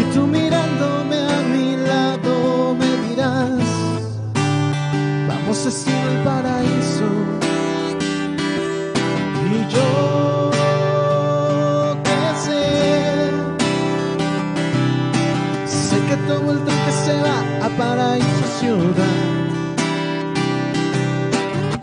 [0.00, 3.50] y tú mirándome a mi lado me dirás,
[5.28, 6.71] vamos a estar el paraíso.
[18.62, 19.26] Ciudad.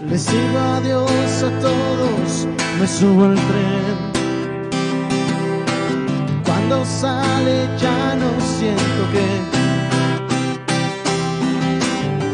[0.09, 2.47] Les digo adiós a todos,
[2.79, 3.95] me subo al tren.
[6.45, 9.25] Cuando sale ya no siento que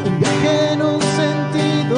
[0.08, 1.98] un viaje en un sentido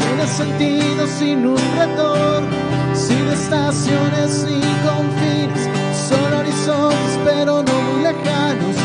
[0.00, 2.56] tiene sentido sin un retorno,
[2.92, 5.62] sin estaciones ni confines,
[6.08, 8.83] solo horizontes pero no muy lejanos.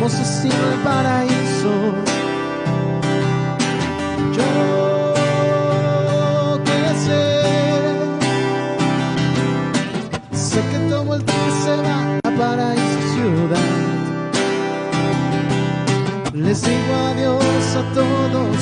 [0.00, 1.72] Vamos a ir al paraíso.
[4.36, 4.50] Yo
[6.64, 7.24] que sé
[10.32, 13.78] Sé que tomo el que se va a Paraíso Ciudad.
[16.32, 18.56] Les digo adiós a todos,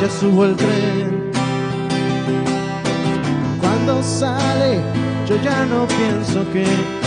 [0.00, 1.32] ya subo el tren.
[3.60, 4.80] Cuando sale,
[5.26, 7.01] yo ya no pienso que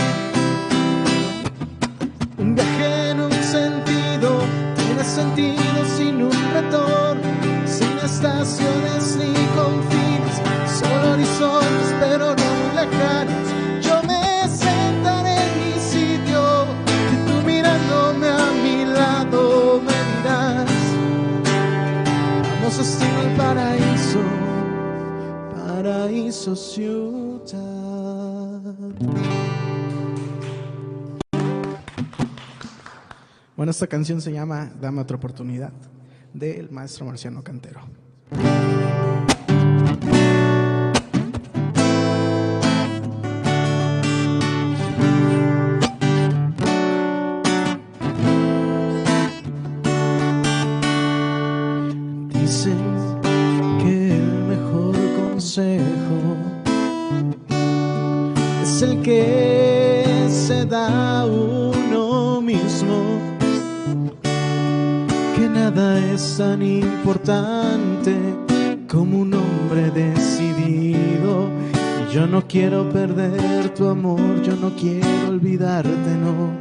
[33.66, 35.72] Bueno, esta canción se llama Dame otra oportunidad
[36.32, 37.80] del maestro Marciano Cantero.
[66.86, 68.16] Importante
[68.88, 71.48] como un hombre decidido.
[72.08, 76.52] Y Yo no quiero perder tu amor, yo no quiero olvidarte, no.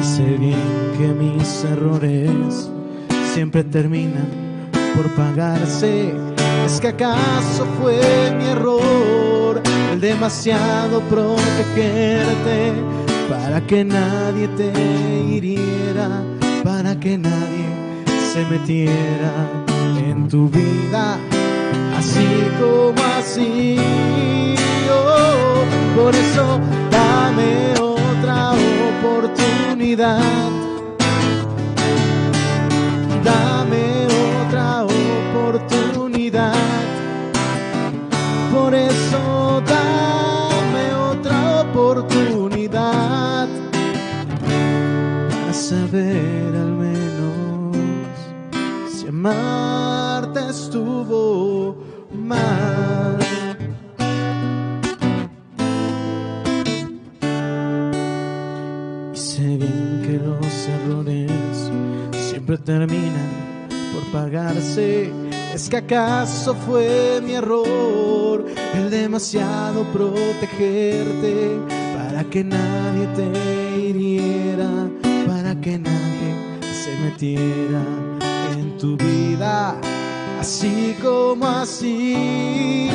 [0.00, 0.56] Y sé bien
[0.96, 2.70] que mis errores
[3.34, 4.28] siempre terminan
[4.94, 6.14] por pagarse.
[6.64, 8.00] Es que acaso fue
[8.38, 9.60] mi error
[9.92, 12.72] el demasiado protegerte
[13.28, 14.72] para que nadie te
[15.28, 16.22] hiriera,
[16.62, 17.81] para que nadie
[18.32, 19.34] se metiera
[20.08, 21.18] en tu vida,
[21.98, 22.26] así
[22.58, 23.76] como así.
[24.90, 25.64] Oh,
[25.94, 26.58] por eso
[26.90, 28.52] dame otra
[28.92, 30.50] oportunidad.
[33.22, 34.06] Dame
[34.46, 36.54] otra oportunidad.
[38.50, 43.48] Por eso dame otra oportunidad.
[45.28, 46.51] Para saber
[49.24, 51.76] amarte estuvo
[52.12, 53.18] mal.
[59.12, 61.70] Y sé bien que los errores
[62.10, 63.30] siempre terminan
[63.92, 65.12] por pagarse.
[65.54, 71.58] Es que acaso fue mi error el demasiado protegerte
[71.96, 74.88] para que nadie te hiriera,
[75.26, 76.32] para que nadie
[76.62, 78.31] se metiera
[78.82, 79.76] tu vida,
[80.40, 82.90] así como así.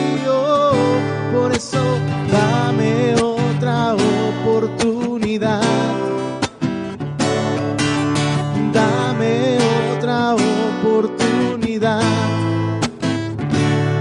[1.34, 1.82] Por eso
[2.30, 5.62] dame otra oportunidad.
[8.74, 9.60] Dame
[9.96, 12.02] otra oportunidad.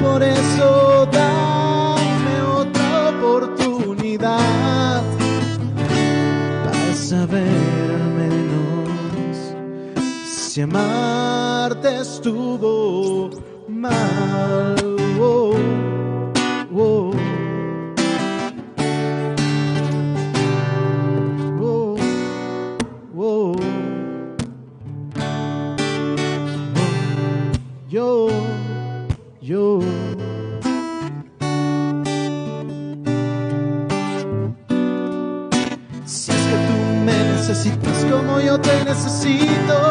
[0.02, 5.02] Por eso dame otra oportunidad
[6.64, 9.54] para saber al menos
[10.26, 11.35] si amarte
[12.26, 13.30] estuvo
[13.68, 14.74] mal.
[15.20, 15.54] Oh,
[16.74, 17.12] oh.
[21.60, 21.96] Oh,
[23.16, 23.56] oh.
[27.88, 28.28] Yo,
[29.40, 29.80] yo.
[36.04, 39.85] Si es que tú me necesitas como yo te necesito,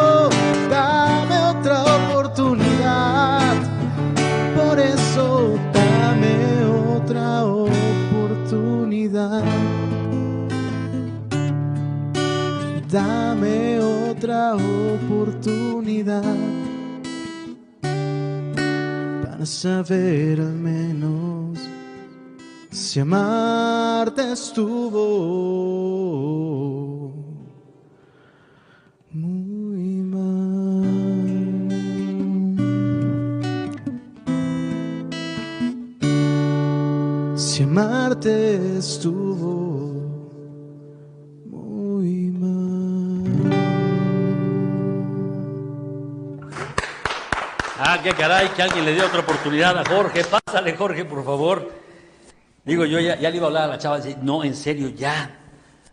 [12.96, 16.34] Dame otra oportunidad
[19.22, 21.58] para saber al menos
[22.70, 25.02] si amarte estuvo
[29.10, 30.86] muy mal.
[37.36, 39.95] Si amarte estuvo
[47.78, 50.24] Ah, qué caray, que alguien le dio otra oportunidad a Jorge.
[50.24, 51.70] Pásale, Jorge, por favor.
[52.64, 54.88] Digo, yo ya, ya le iba a hablar a la chava, decir, no, en serio,
[54.88, 55.30] ya.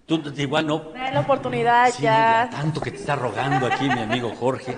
[0.06, 0.80] Tú igual no.
[0.94, 2.50] Dale la oportunidad Sí, ya.
[2.52, 4.78] tanto que te está rogando aquí mi amigo Jorge.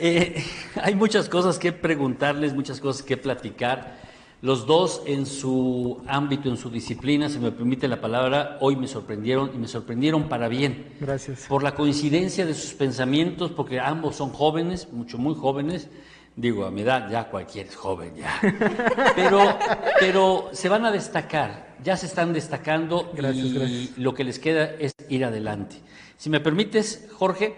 [0.00, 0.44] Eh,
[0.82, 3.96] hay muchas cosas que preguntarles, muchas cosas que platicar.
[4.40, 8.86] Los dos en su ámbito, en su disciplina, si me permite la palabra, hoy me
[8.86, 10.94] sorprendieron y me sorprendieron para bien.
[11.00, 11.46] Gracias.
[11.48, 15.88] Por la coincidencia de sus pensamientos, porque ambos son jóvenes, mucho, muy jóvenes.
[16.36, 18.32] Digo, a mi edad ya cualquiera es joven ya.
[19.16, 19.58] Pero,
[19.98, 23.98] pero se van a destacar, ya se están destacando Gracias, y gracias.
[23.98, 25.80] lo que les queda es ir adelante.
[26.16, 27.56] Si me permites, Jorge,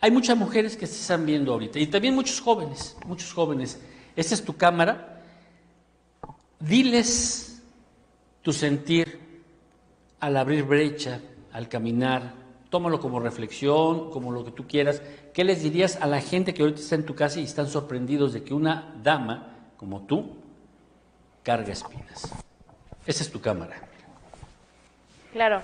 [0.00, 3.78] hay muchas mujeres que se están viendo ahorita y también muchos jóvenes, muchos jóvenes.
[4.16, 5.13] Esta es tu cámara.
[6.64, 7.62] Diles
[8.40, 9.42] tu sentir
[10.18, 11.20] al abrir brecha,
[11.52, 12.32] al caminar.
[12.70, 15.02] Tómalo como reflexión, como lo que tú quieras.
[15.34, 18.32] ¿Qué les dirías a la gente que ahorita está en tu casa y están sorprendidos
[18.32, 20.36] de que una dama como tú
[21.42, 22.32] carga espinas?
[23.06, 23.76] Esa es tu cámara.
[25.32, 25.60] Claro.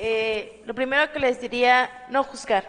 [0.00, 2.68] Eh, lo primero que les diría, no juzgar,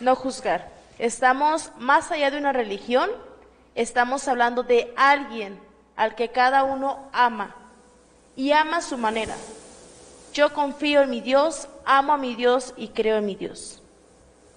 [0.00, 0.70] no juzgar.
[0.98, 3.08] Estamos más allá de una religión,
[3.74, 5.58] estamos hablando de alguien
[5.96, 7.54] al que cada uno ama
[8.36, 9.34] y ama a su manera.
[10.32, 13.80] Yo confío en mi Dios, amo a mi Dios y creo en mi Dios.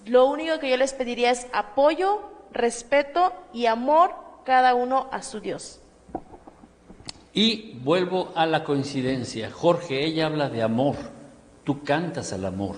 [0.06, 2.20] Lo único que yo les pediría es apoyo,
[2.52, 4.14] respeto y amor
[4.44, 5.80] cada uno a su Dios.
[7.32, 9.50] Y vuelvo a la coincidencia.
[9.50, 10.96] Jorge, ella habla de amor.
[11.62, 12.76] Tú cantas al amor.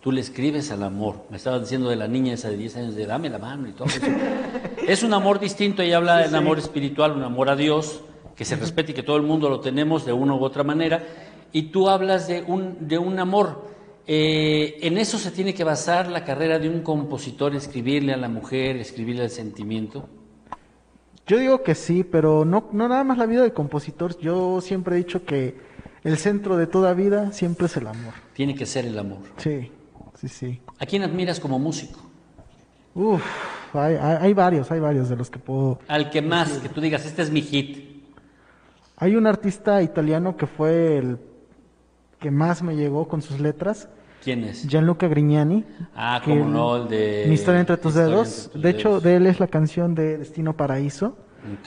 [0.00, 1.24] Tú le escribes al amor.
[1.30, 3.72] Me estaba diciendo de la niña esa de 10 años de dame la mano y
[3.72, 4.06] todo eso.
[4.92, 5.82] es un amor distinto.
[5.82, 8.02] Ella habla del amor espiritual, un amor a Dios,
[8.34, 11.04] que se respete y que todo el mundo lo tenemos de una u otra manera,
[11.52, 13.70] y tú hablas de un, de un amor.
[14.08, 18.28] Eh, en eso se tiene que basar la carrera de un compositor, escribirle a la
[18.28, 20.08] mujer, escribirle al sentimiento.
[21.24, 24.18] Yo digo que sí, pero no, no nada más la vida del compositor.
[24.18, 25.54] Yo siempre he dicho que
[26.02, 28.14] el centro de toda vida siempre es el amor.
[28.32, 29.18] Tiene que ser el amor.
[29.36, 29.70] Sí,
[30.20, 30.60] sí, sí.
[30.80, 32.00] ¿A quién admiras como músico?
[32.96, 33.22] Uf,
[33.74, 35.78] hay, hay, hay varios, hay varios de los que puedo...
[35.88, 38.04] Al que más, que tú digas, este es mi hit.
[38.96, 41.18] Hay un artista italiano que fue el
[42.18, 43.88] que más me llegó con sus letras,
[44.22, 44.66] ¿Quién es?
[44.68, 45.64] Gianluca Grignani.
[45.94, 47.24] Ah, como no, el de...
[47.26, 48.28] Mi historia entre tus Historia dedos.
[48.28, 51.16] entre tus de hecho, de él es la canción de Destino Paraíso.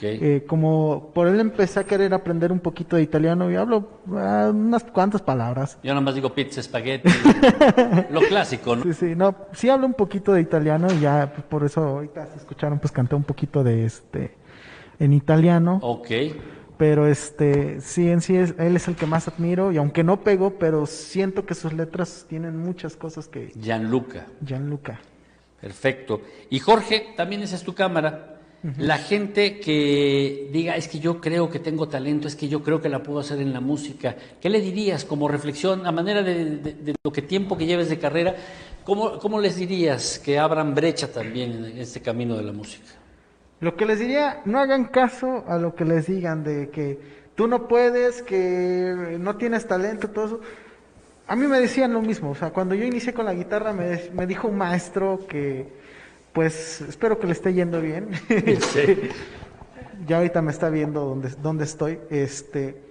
[0.02, 4.50] Eh, como por él empecé a querer aprender un poquito de italiano y hablo ah,
[4.54, 5.78] unas cuantas palabras.
[5.82, 7.08] Yo nada más digo pizza, espagueti,
[8.10, 8.82] lo clásico, ¿no?
[8.84, 12.26] Sí, sí, no, sí hablo un poquito de italiano y ya pues, por eso ahorita
[12.32, 14.36] si escucharon pues canté un poquito de este
[15.00, 16.08] en italiano, Ok.
[16.76, 20.20] pero este sí en sí es, él es el que más admiro y aunque no
[20.20, 24.26] pego, pero siento que sus letras tienen muchas cosas que Gianluca.
[24.44, 25.00] Gianluca.
[25.60, 26.20] Perfecto.
[26.50, 28.33] Y Jorge, también esa es tu cámara.
[28.78, 32.80] La gente que diga, es que yo creo que tengo talento, es que yo creo
[32.80, 36.56] que la puedo hacer en la música, ¿qué le dirías como reflexión a manera de,
[36.56, 38.34] de- de lo que tiempo que lleves de carrera?
[38.84, 42.86] ¿Cómo, ¿Cómo les dirías que abran brecha también en este camino de la música?
[43.60, 46.98] Lo que les diría, no hagan caso a lo que les digan de que
[47.34, 50.40] tú no puedes, que no tienes talento, todo eso.
[51.26, 54.00] A mí me decían lo mismo, o sea, cuando yo inicié con la guitarra me,
[54.14, 55.83] me dijo un maestro que,
[56.34, 58.10] pues, espero que le esté yendo bien.
[60.06, 62.00] ya ahorita me está viendo dónde, dónde estoy.
[62.10, 62.82] Este,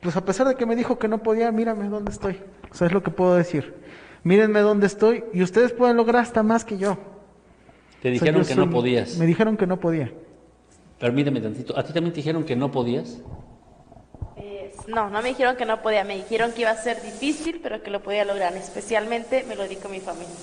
[0.00, 2.40] pues a pesar de que me dijo que no podía, mírame dónde estoy.
[2.70, 3.74] O sea, es lo que puedo decir.
[4.22, 6.94] Mírenme dónde estoy y ustedes pueden lograr hasta más que yo.
[6.94, 9.16] Te O sea, dijeron yo que no podías.
[9.16, 10.12] Me dijeron que no podía.
[10.98, 11.78] Permíteme tantito.
[11.78, 13.20] ¿A ti también te dijeron que no podías?
[14.36, 17.60] Eh, no, no me dijeron que no podía, me dijeron que iba a ser difícil,
[17.62, 18.54] pero que lo podía lograr.
[18.56, 20.34] Especialmente me lo dijo mi familia.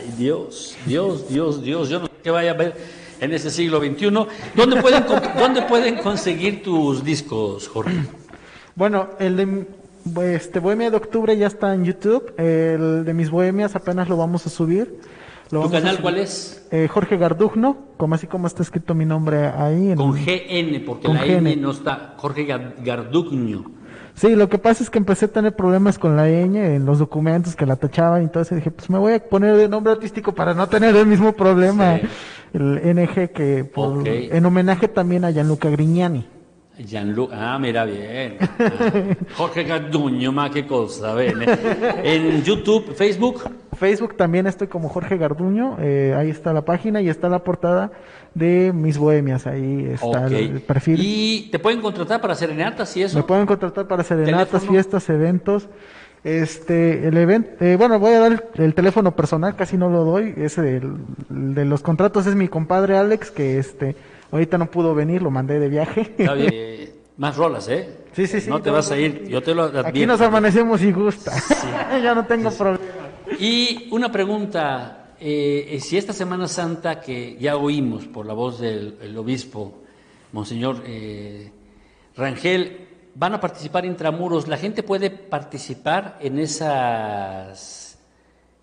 [0.00, 1.88] Ay, Dios, Dios, Dios, Dios.
[1.88, 2.74] Yo no sé qué vaya a ver
[3.20, 4.10] en ese siglo XXI.
[4.54, 5.04] ¿Dónde pueden,
[5.38, 7.92] ¿dónde pueden conseguir tus discos, Jorge?
[8.76, 9.36] Bueno, el
[10.04, 12.32] de este Bohemia de Octubre ya está en YouTube.
[12.38, 15.00] El de mis Bohemias apenas lo vamos a subir.
[15.50, 16.66] Lo ¿Tu canal cuál es?
[16.70, 19.90] Eh, Jorge Gardugno, como así como está escrito mi nombre ahí.
[19.90, 22.14] en- Con GN, porque Con la N no está.
[22.16, 23.64] Jorge Gar- Garduño.
[24.20, 26.98] Sí, lo que pasa es que empecé a tener problemas con la ñ en los
[26.98, 28.54] documentos que la tachaban y eso.
[28.54, 31.96] Dije, pues me voy a poner de nombre artístico para no tener el mismo problema.
[31.96, 32.06] Sí.
[32.52, 34.06] El NG que por- Ok.
[34.06, 36.26] en homenaje también a Gianluca Grignani.
[36.80, 38.36] Gianlu- ah, mira bien.
[38.58, 41.46] Ah, Jorge Garduño, ma qué cosa, bene.
[42.04, 43.44] En YouTube, Facebook,
[43.80, 47.90] Facebook también estoy como Jorge Garduño, eh, ahí está la página y está la portada
[48.34, 51.00] de Mis Bohemias, ahí está el perfil.
[51.02, 53.16] Y te pueden contratar para serenatas y eso.
[53.16, 54.70] Me pueden contratar para serenatas, ¿Teléfono?
[54.72, 55.68] fiestas, eventos.
[56.22, 60.04] Este, el evento, eh, bueno, voy a dar el, el teléfono personal, casi no lo
[60.04, 60.96] doy, ese del-
[61.30, 63.96] de los contratos es mi compadre Alex, que este,
[64.30, 66.12] ahorita no pudo venir, lo mandé de viaje.
[66.18, 66.50] Está bien.
[66.52, 67.88] Eh, más rolas, ¿eh?
[68.12, 68.50] Sí, sí, sí.
[68.50, 69.88] No te vas a ir, yo te lo advierto.
[69.88, 71.32] Aquí nos amanecemos y gusta.
[72.02, 72.84] ya no tengo problema.
[73.38, 78.98] Y una pregunta, eh, si esta Semana Santa que ya oímos por la voz del
[79.00, 79.82] el obispo,
[80.32, 81.50] Monseñor eh,
[82.16, 87.98] Rangel, van a participar intramuros, ¿la gente puede participar en esas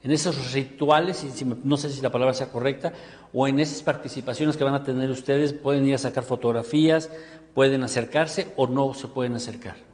[0.03, 2.93] en esos rituales, y no sé si la palabra sea correcta,
[3.33, 7.09] o en esas participaciones que van a tener ustedes, pueden ir a sacar fotografías,
[7.53, 9.86] pueden acercarse o no se pueden acercar?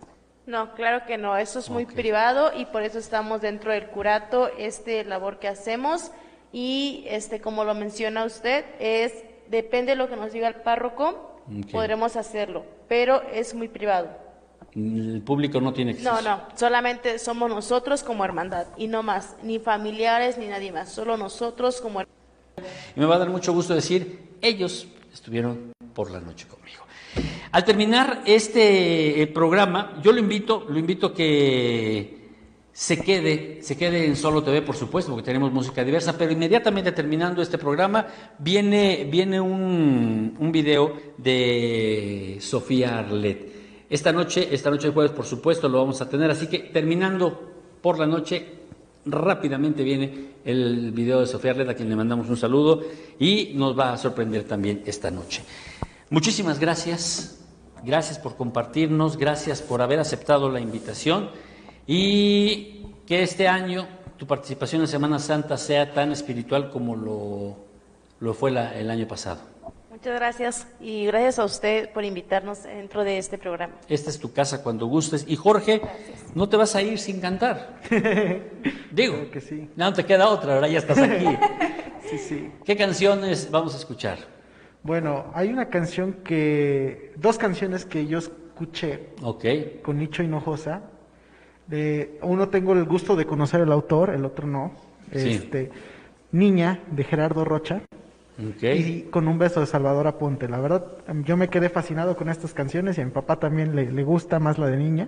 [0.45, 4.49] No, claro que no, eso es muy privado y por eso estamos dentro del curato,
[4.57, 6.11] este labor que hacemos
[6.51, 9.13] y este como lo menciona usted, es
[9.49, 11.39] depende de lo que nos diga el párroco,
[11.71, 14.09] podremos hacerlo, pero es muy privado.
[14.75, 16.11] El público no tiene acceso.
[16.11, 20.91] No, no, solamente somos nosotros como hermandad y no más, ni familiares ni nadie más,
[20.91, 22.23] solo nosotros como hermandad.
[22.95, 26.82] Y me va a dar mucho gusto decir, ellos estuvieron por la noche conmigo.
[27.51, 32.23] Al terminar este eh, programa, yo lo invito, lo invito que
[32.71, 36.91] se quede, se quede en Solo TV, por supuesto, porque tenemos música diversa, pero inmediatamente
[36.91, 38.07] terminando este programa,
[38.39, 43.53] viene, viene un, un video de Sofía Arlet.
[43.87, 47.51] Esta noche, esta noche de jueves, por supuesto, lo vamos a tener, así que terminando
[47.79, 48.43] por la noche,
[49.05, 52.81] rápidamente viene el video de Sofía Arlet, a quien le mandamos un saludo,
[53.19, 55.43] y nos va a sorprender también esta noche.
[56.13, 57.39] Muchísimas gracias,
[57.83, 61.31] gracias por compartirnos, gracias por haber aceptado la invitación
[61.87, 63.87] y que este año
[64.17, 67.55] tu participación en Semana Santa sea tan espiritual como lo,
[68.19, 69.39] lo fue la- el año pasado.
[69.89, 73.73] Muchas gracias y gracias a usted por invitarnos dentro de este programa.
[73.89, 75.25] Esta es tu casa cuando gustes.
[75.27, 75.81] Y Jorge,
[76.35, 77.79] no te vas a ir sin cantar.
[78.91, 79.67] Digo, Claro que sí.
[79.75, 81.25] no te queda otra, ahora ya estás aquí.
[82.09, 82.51] Sí, sí.
[82.65, 84.19] ¿Qué canciones vamos a escuchar?
[84.83, 89.45] Bueno, hay una canción que, dos canciones que yo escuché Ok,
[89.81, 90.81] con Nicho Hinojosa.
[91.67, 94.73] De, uno tengo el gusto de conocer el autor, el otro no.
[95.13, 95.29] Sí.
[95.29, 95.71] Este,
[96.33, 97.81] Niña, de Gerardo Rocha.
[98.37, 98.63] ok.
[98.63, 100.49] Y con un beso de Salvador Aponte.
[100.49, 100.85] La verdad,
[101.23, 104.39] yo me quedé fascinado con estas canciones y a mi papá también le, le gusta
[104.39, 105.07] más la de Niña.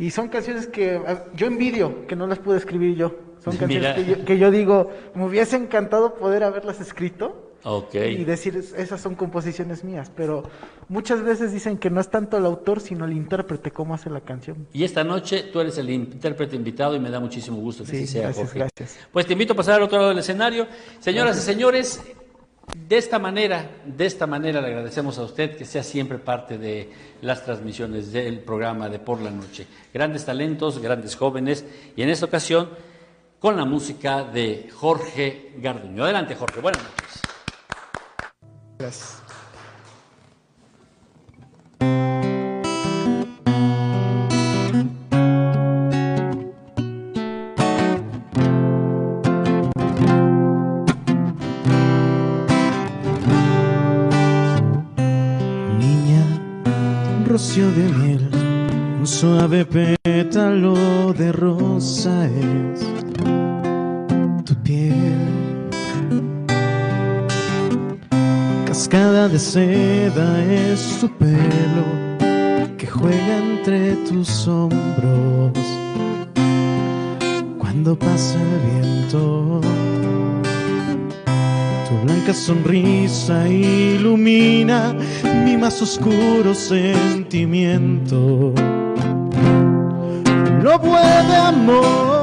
[0.00, 3.14] Y son canciones que ah, yo envidio que no las pude escribir yo.
[3.38, 7.47] Son canciones que yo, que yo digo, me hubiese encantado poder haberlas escrito
[8.20, 10.10] Y decir, "Es- esas son composiciones mías.
[10.16, 10.44] Pero
[10.88, 14.20] muchas veces dicen que no es tanto el autor, sino el intérprete cómo hace la
[14.20, 14.66] canción.
[14.72, 17.96] Y esta noche tú eres el intérprete invitado y me da muchísimo gusto que Sí,
[17.98, 18.58] así sea, gracias, Jorge.
[18.60, 18.98] gracias.
[19.12, 20.66] Pues te invito a pasar al otro lado del escenario.
[21.00, 22.00] Señoras y señores,
[22.88, 26.90] de esta manera, de esta manera le agradecemos a usted que sea siempre parte de
[27.22, 29.66] las transmisiones del programa de Por la Noche.
[29.92, 31.64] Grandes talentos, grandes jóvenes
[31.96, 32.68] y en esta ocasión
[33.40, 36.04] con la música de Jorge Garduño.
[36.04, 36.60] Adelante, Jorge.
[36.60, 37.07] Buenas noches.
[38.78, 39.22] Gracias.
[55.78, 56.24] Niña,
[57.26, 58.30] rocío de miel,
[59.00, 62.80] un suave pétalo de rosa es
[64.44, 65.07] tu piel.
[69.32, 71.84] De seda es tu pelo
[72.78, 75.52] que juega entre tus hombros
[77.58, 79.60] cuando pasa el viento.
[81.86, 84.94] Tu blanca sonrisa ilumina
[85.44, 88.54] mi más oscuro sentimiento.
[90.62, 92.17] Lo puede amor,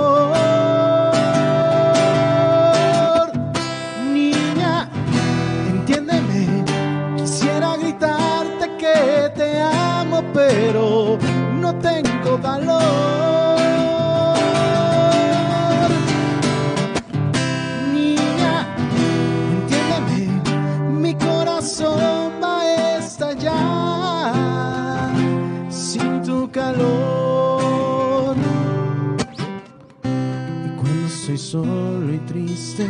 [31.46, 32.88] solo y triste,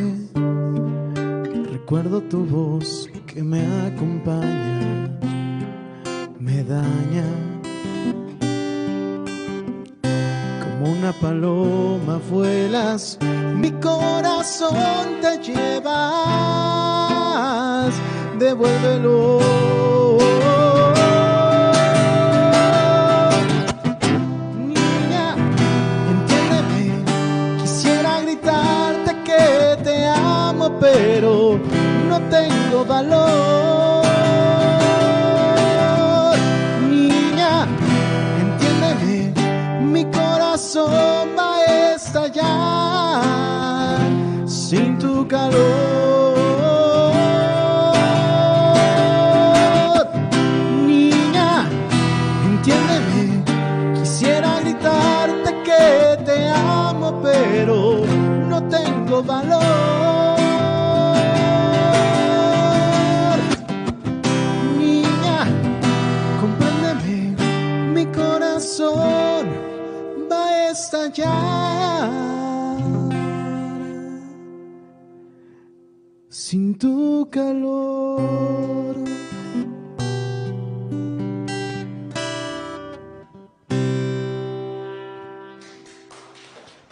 [1.72, 5.10] recuerdo tu voz que me acompaña,
[6.40, 7.26] me daña.
[10.64, 13.20] Como una paloma vuelas,
[13.56, 15.92] mi corazón te llevas,
[18.40, 20.15] devuélvelo.
[30.96, 31.60] Pero
[32.08, 34.06] no tengo valor.
[36.90, 37.68] Niña,
[38.44, 39.34] entiéndeme,
[39.82, 43.20] mi corazón va a estallar
[44.46, 46.15] sin tu calor.
[71.24, 72.26] A estallar
[76.30, 78.96] sin tu calor.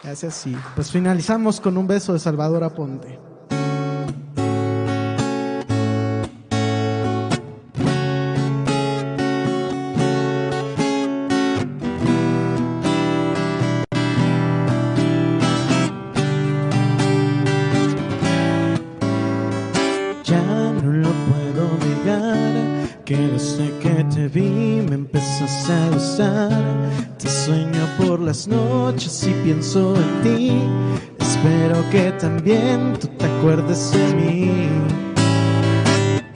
[0.03, 0.55] Gracias, sí.
[0.75, 3.32] Pues finalizamos con un beso de Salvador Aponte.
[29.43, 30.51] pienso en ti.
[31.19, 34.51] Espero que también tú te acuerdes de mí.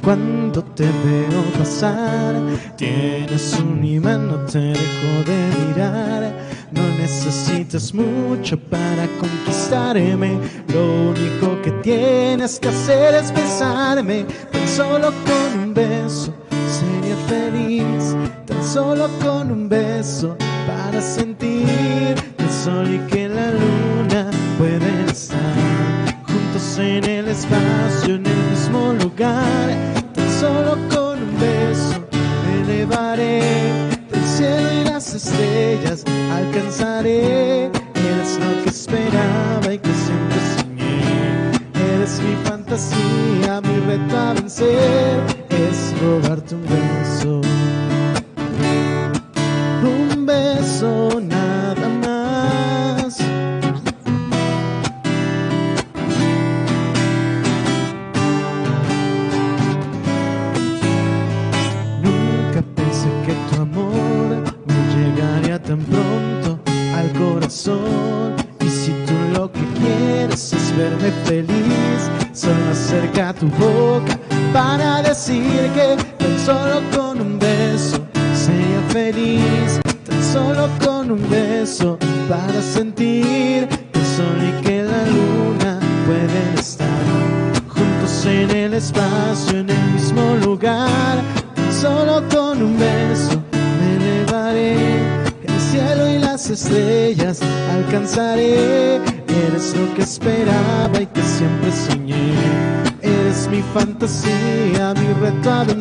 [0.03, 2.35] Cuando te veo pasar,
[2.77, 6.33] tienes un imán, no te dejo de mirar.
[6.71, 10.37] No necesitas mucho para conquistarme.
[10.73, 14.25] Lo único que tienes que hacer es besarme.
[14.51, 16.33] Tan solo con un beso
[16.69, 18.15] sería feliz.
[18.45, 20.37] Tan solo con un beso
[20.67, 25.37] para sentir sol y que la luna pueden estar
[26.27, 29.69] juntos en el espacio, en el mismo lugar.
[30.13, 32.03] Tan solo con un beso
[32.43, 33.41] me elevaré
[34.11, 37.65] del cielo y las estrellas alcanzaré.
[37.65, 41.93] Eres lo que esperaba y que siempre soñé.
[41.93, 47.41] Eres mi fantasía, mi reto a vencer es robarte un beso.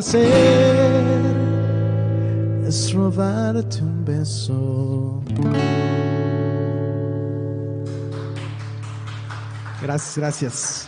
[0.07, 0.23] hacer
[2.65, 5.21] es robarte un beso.
[9.81, 10.86] Gracias, gracias.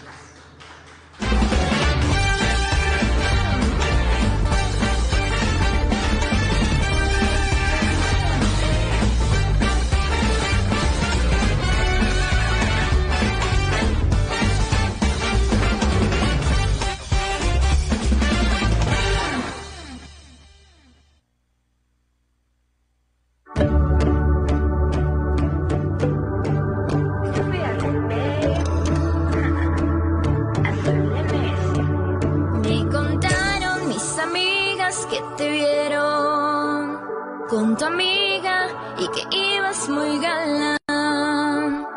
[37.79, 38.67] tu amiga
[38.99, 41.87] y que ibas muy galán.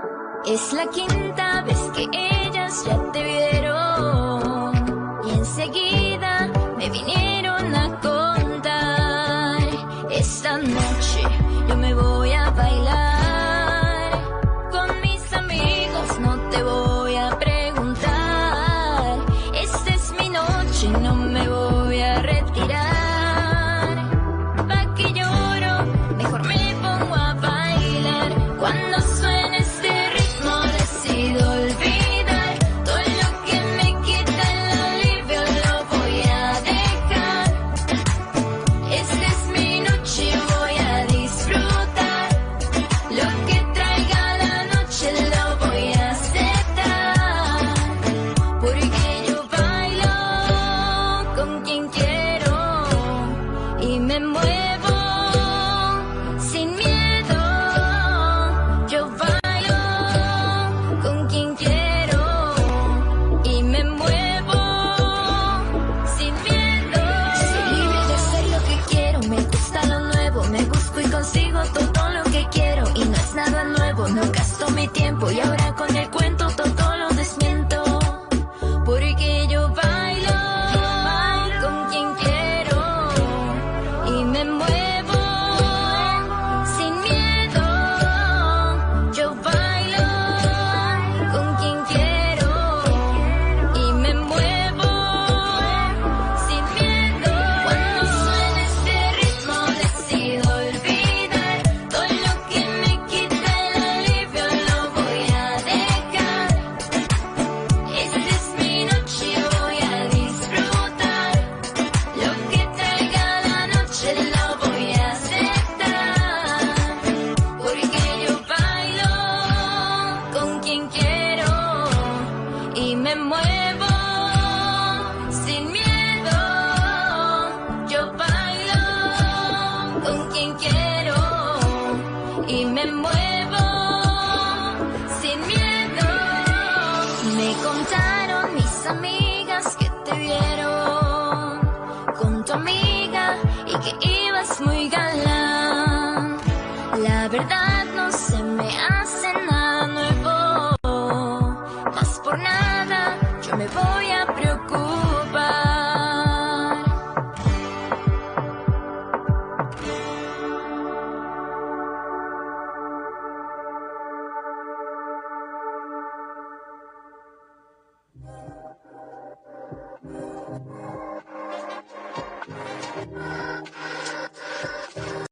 [0.46, 1.31] Es la quinta.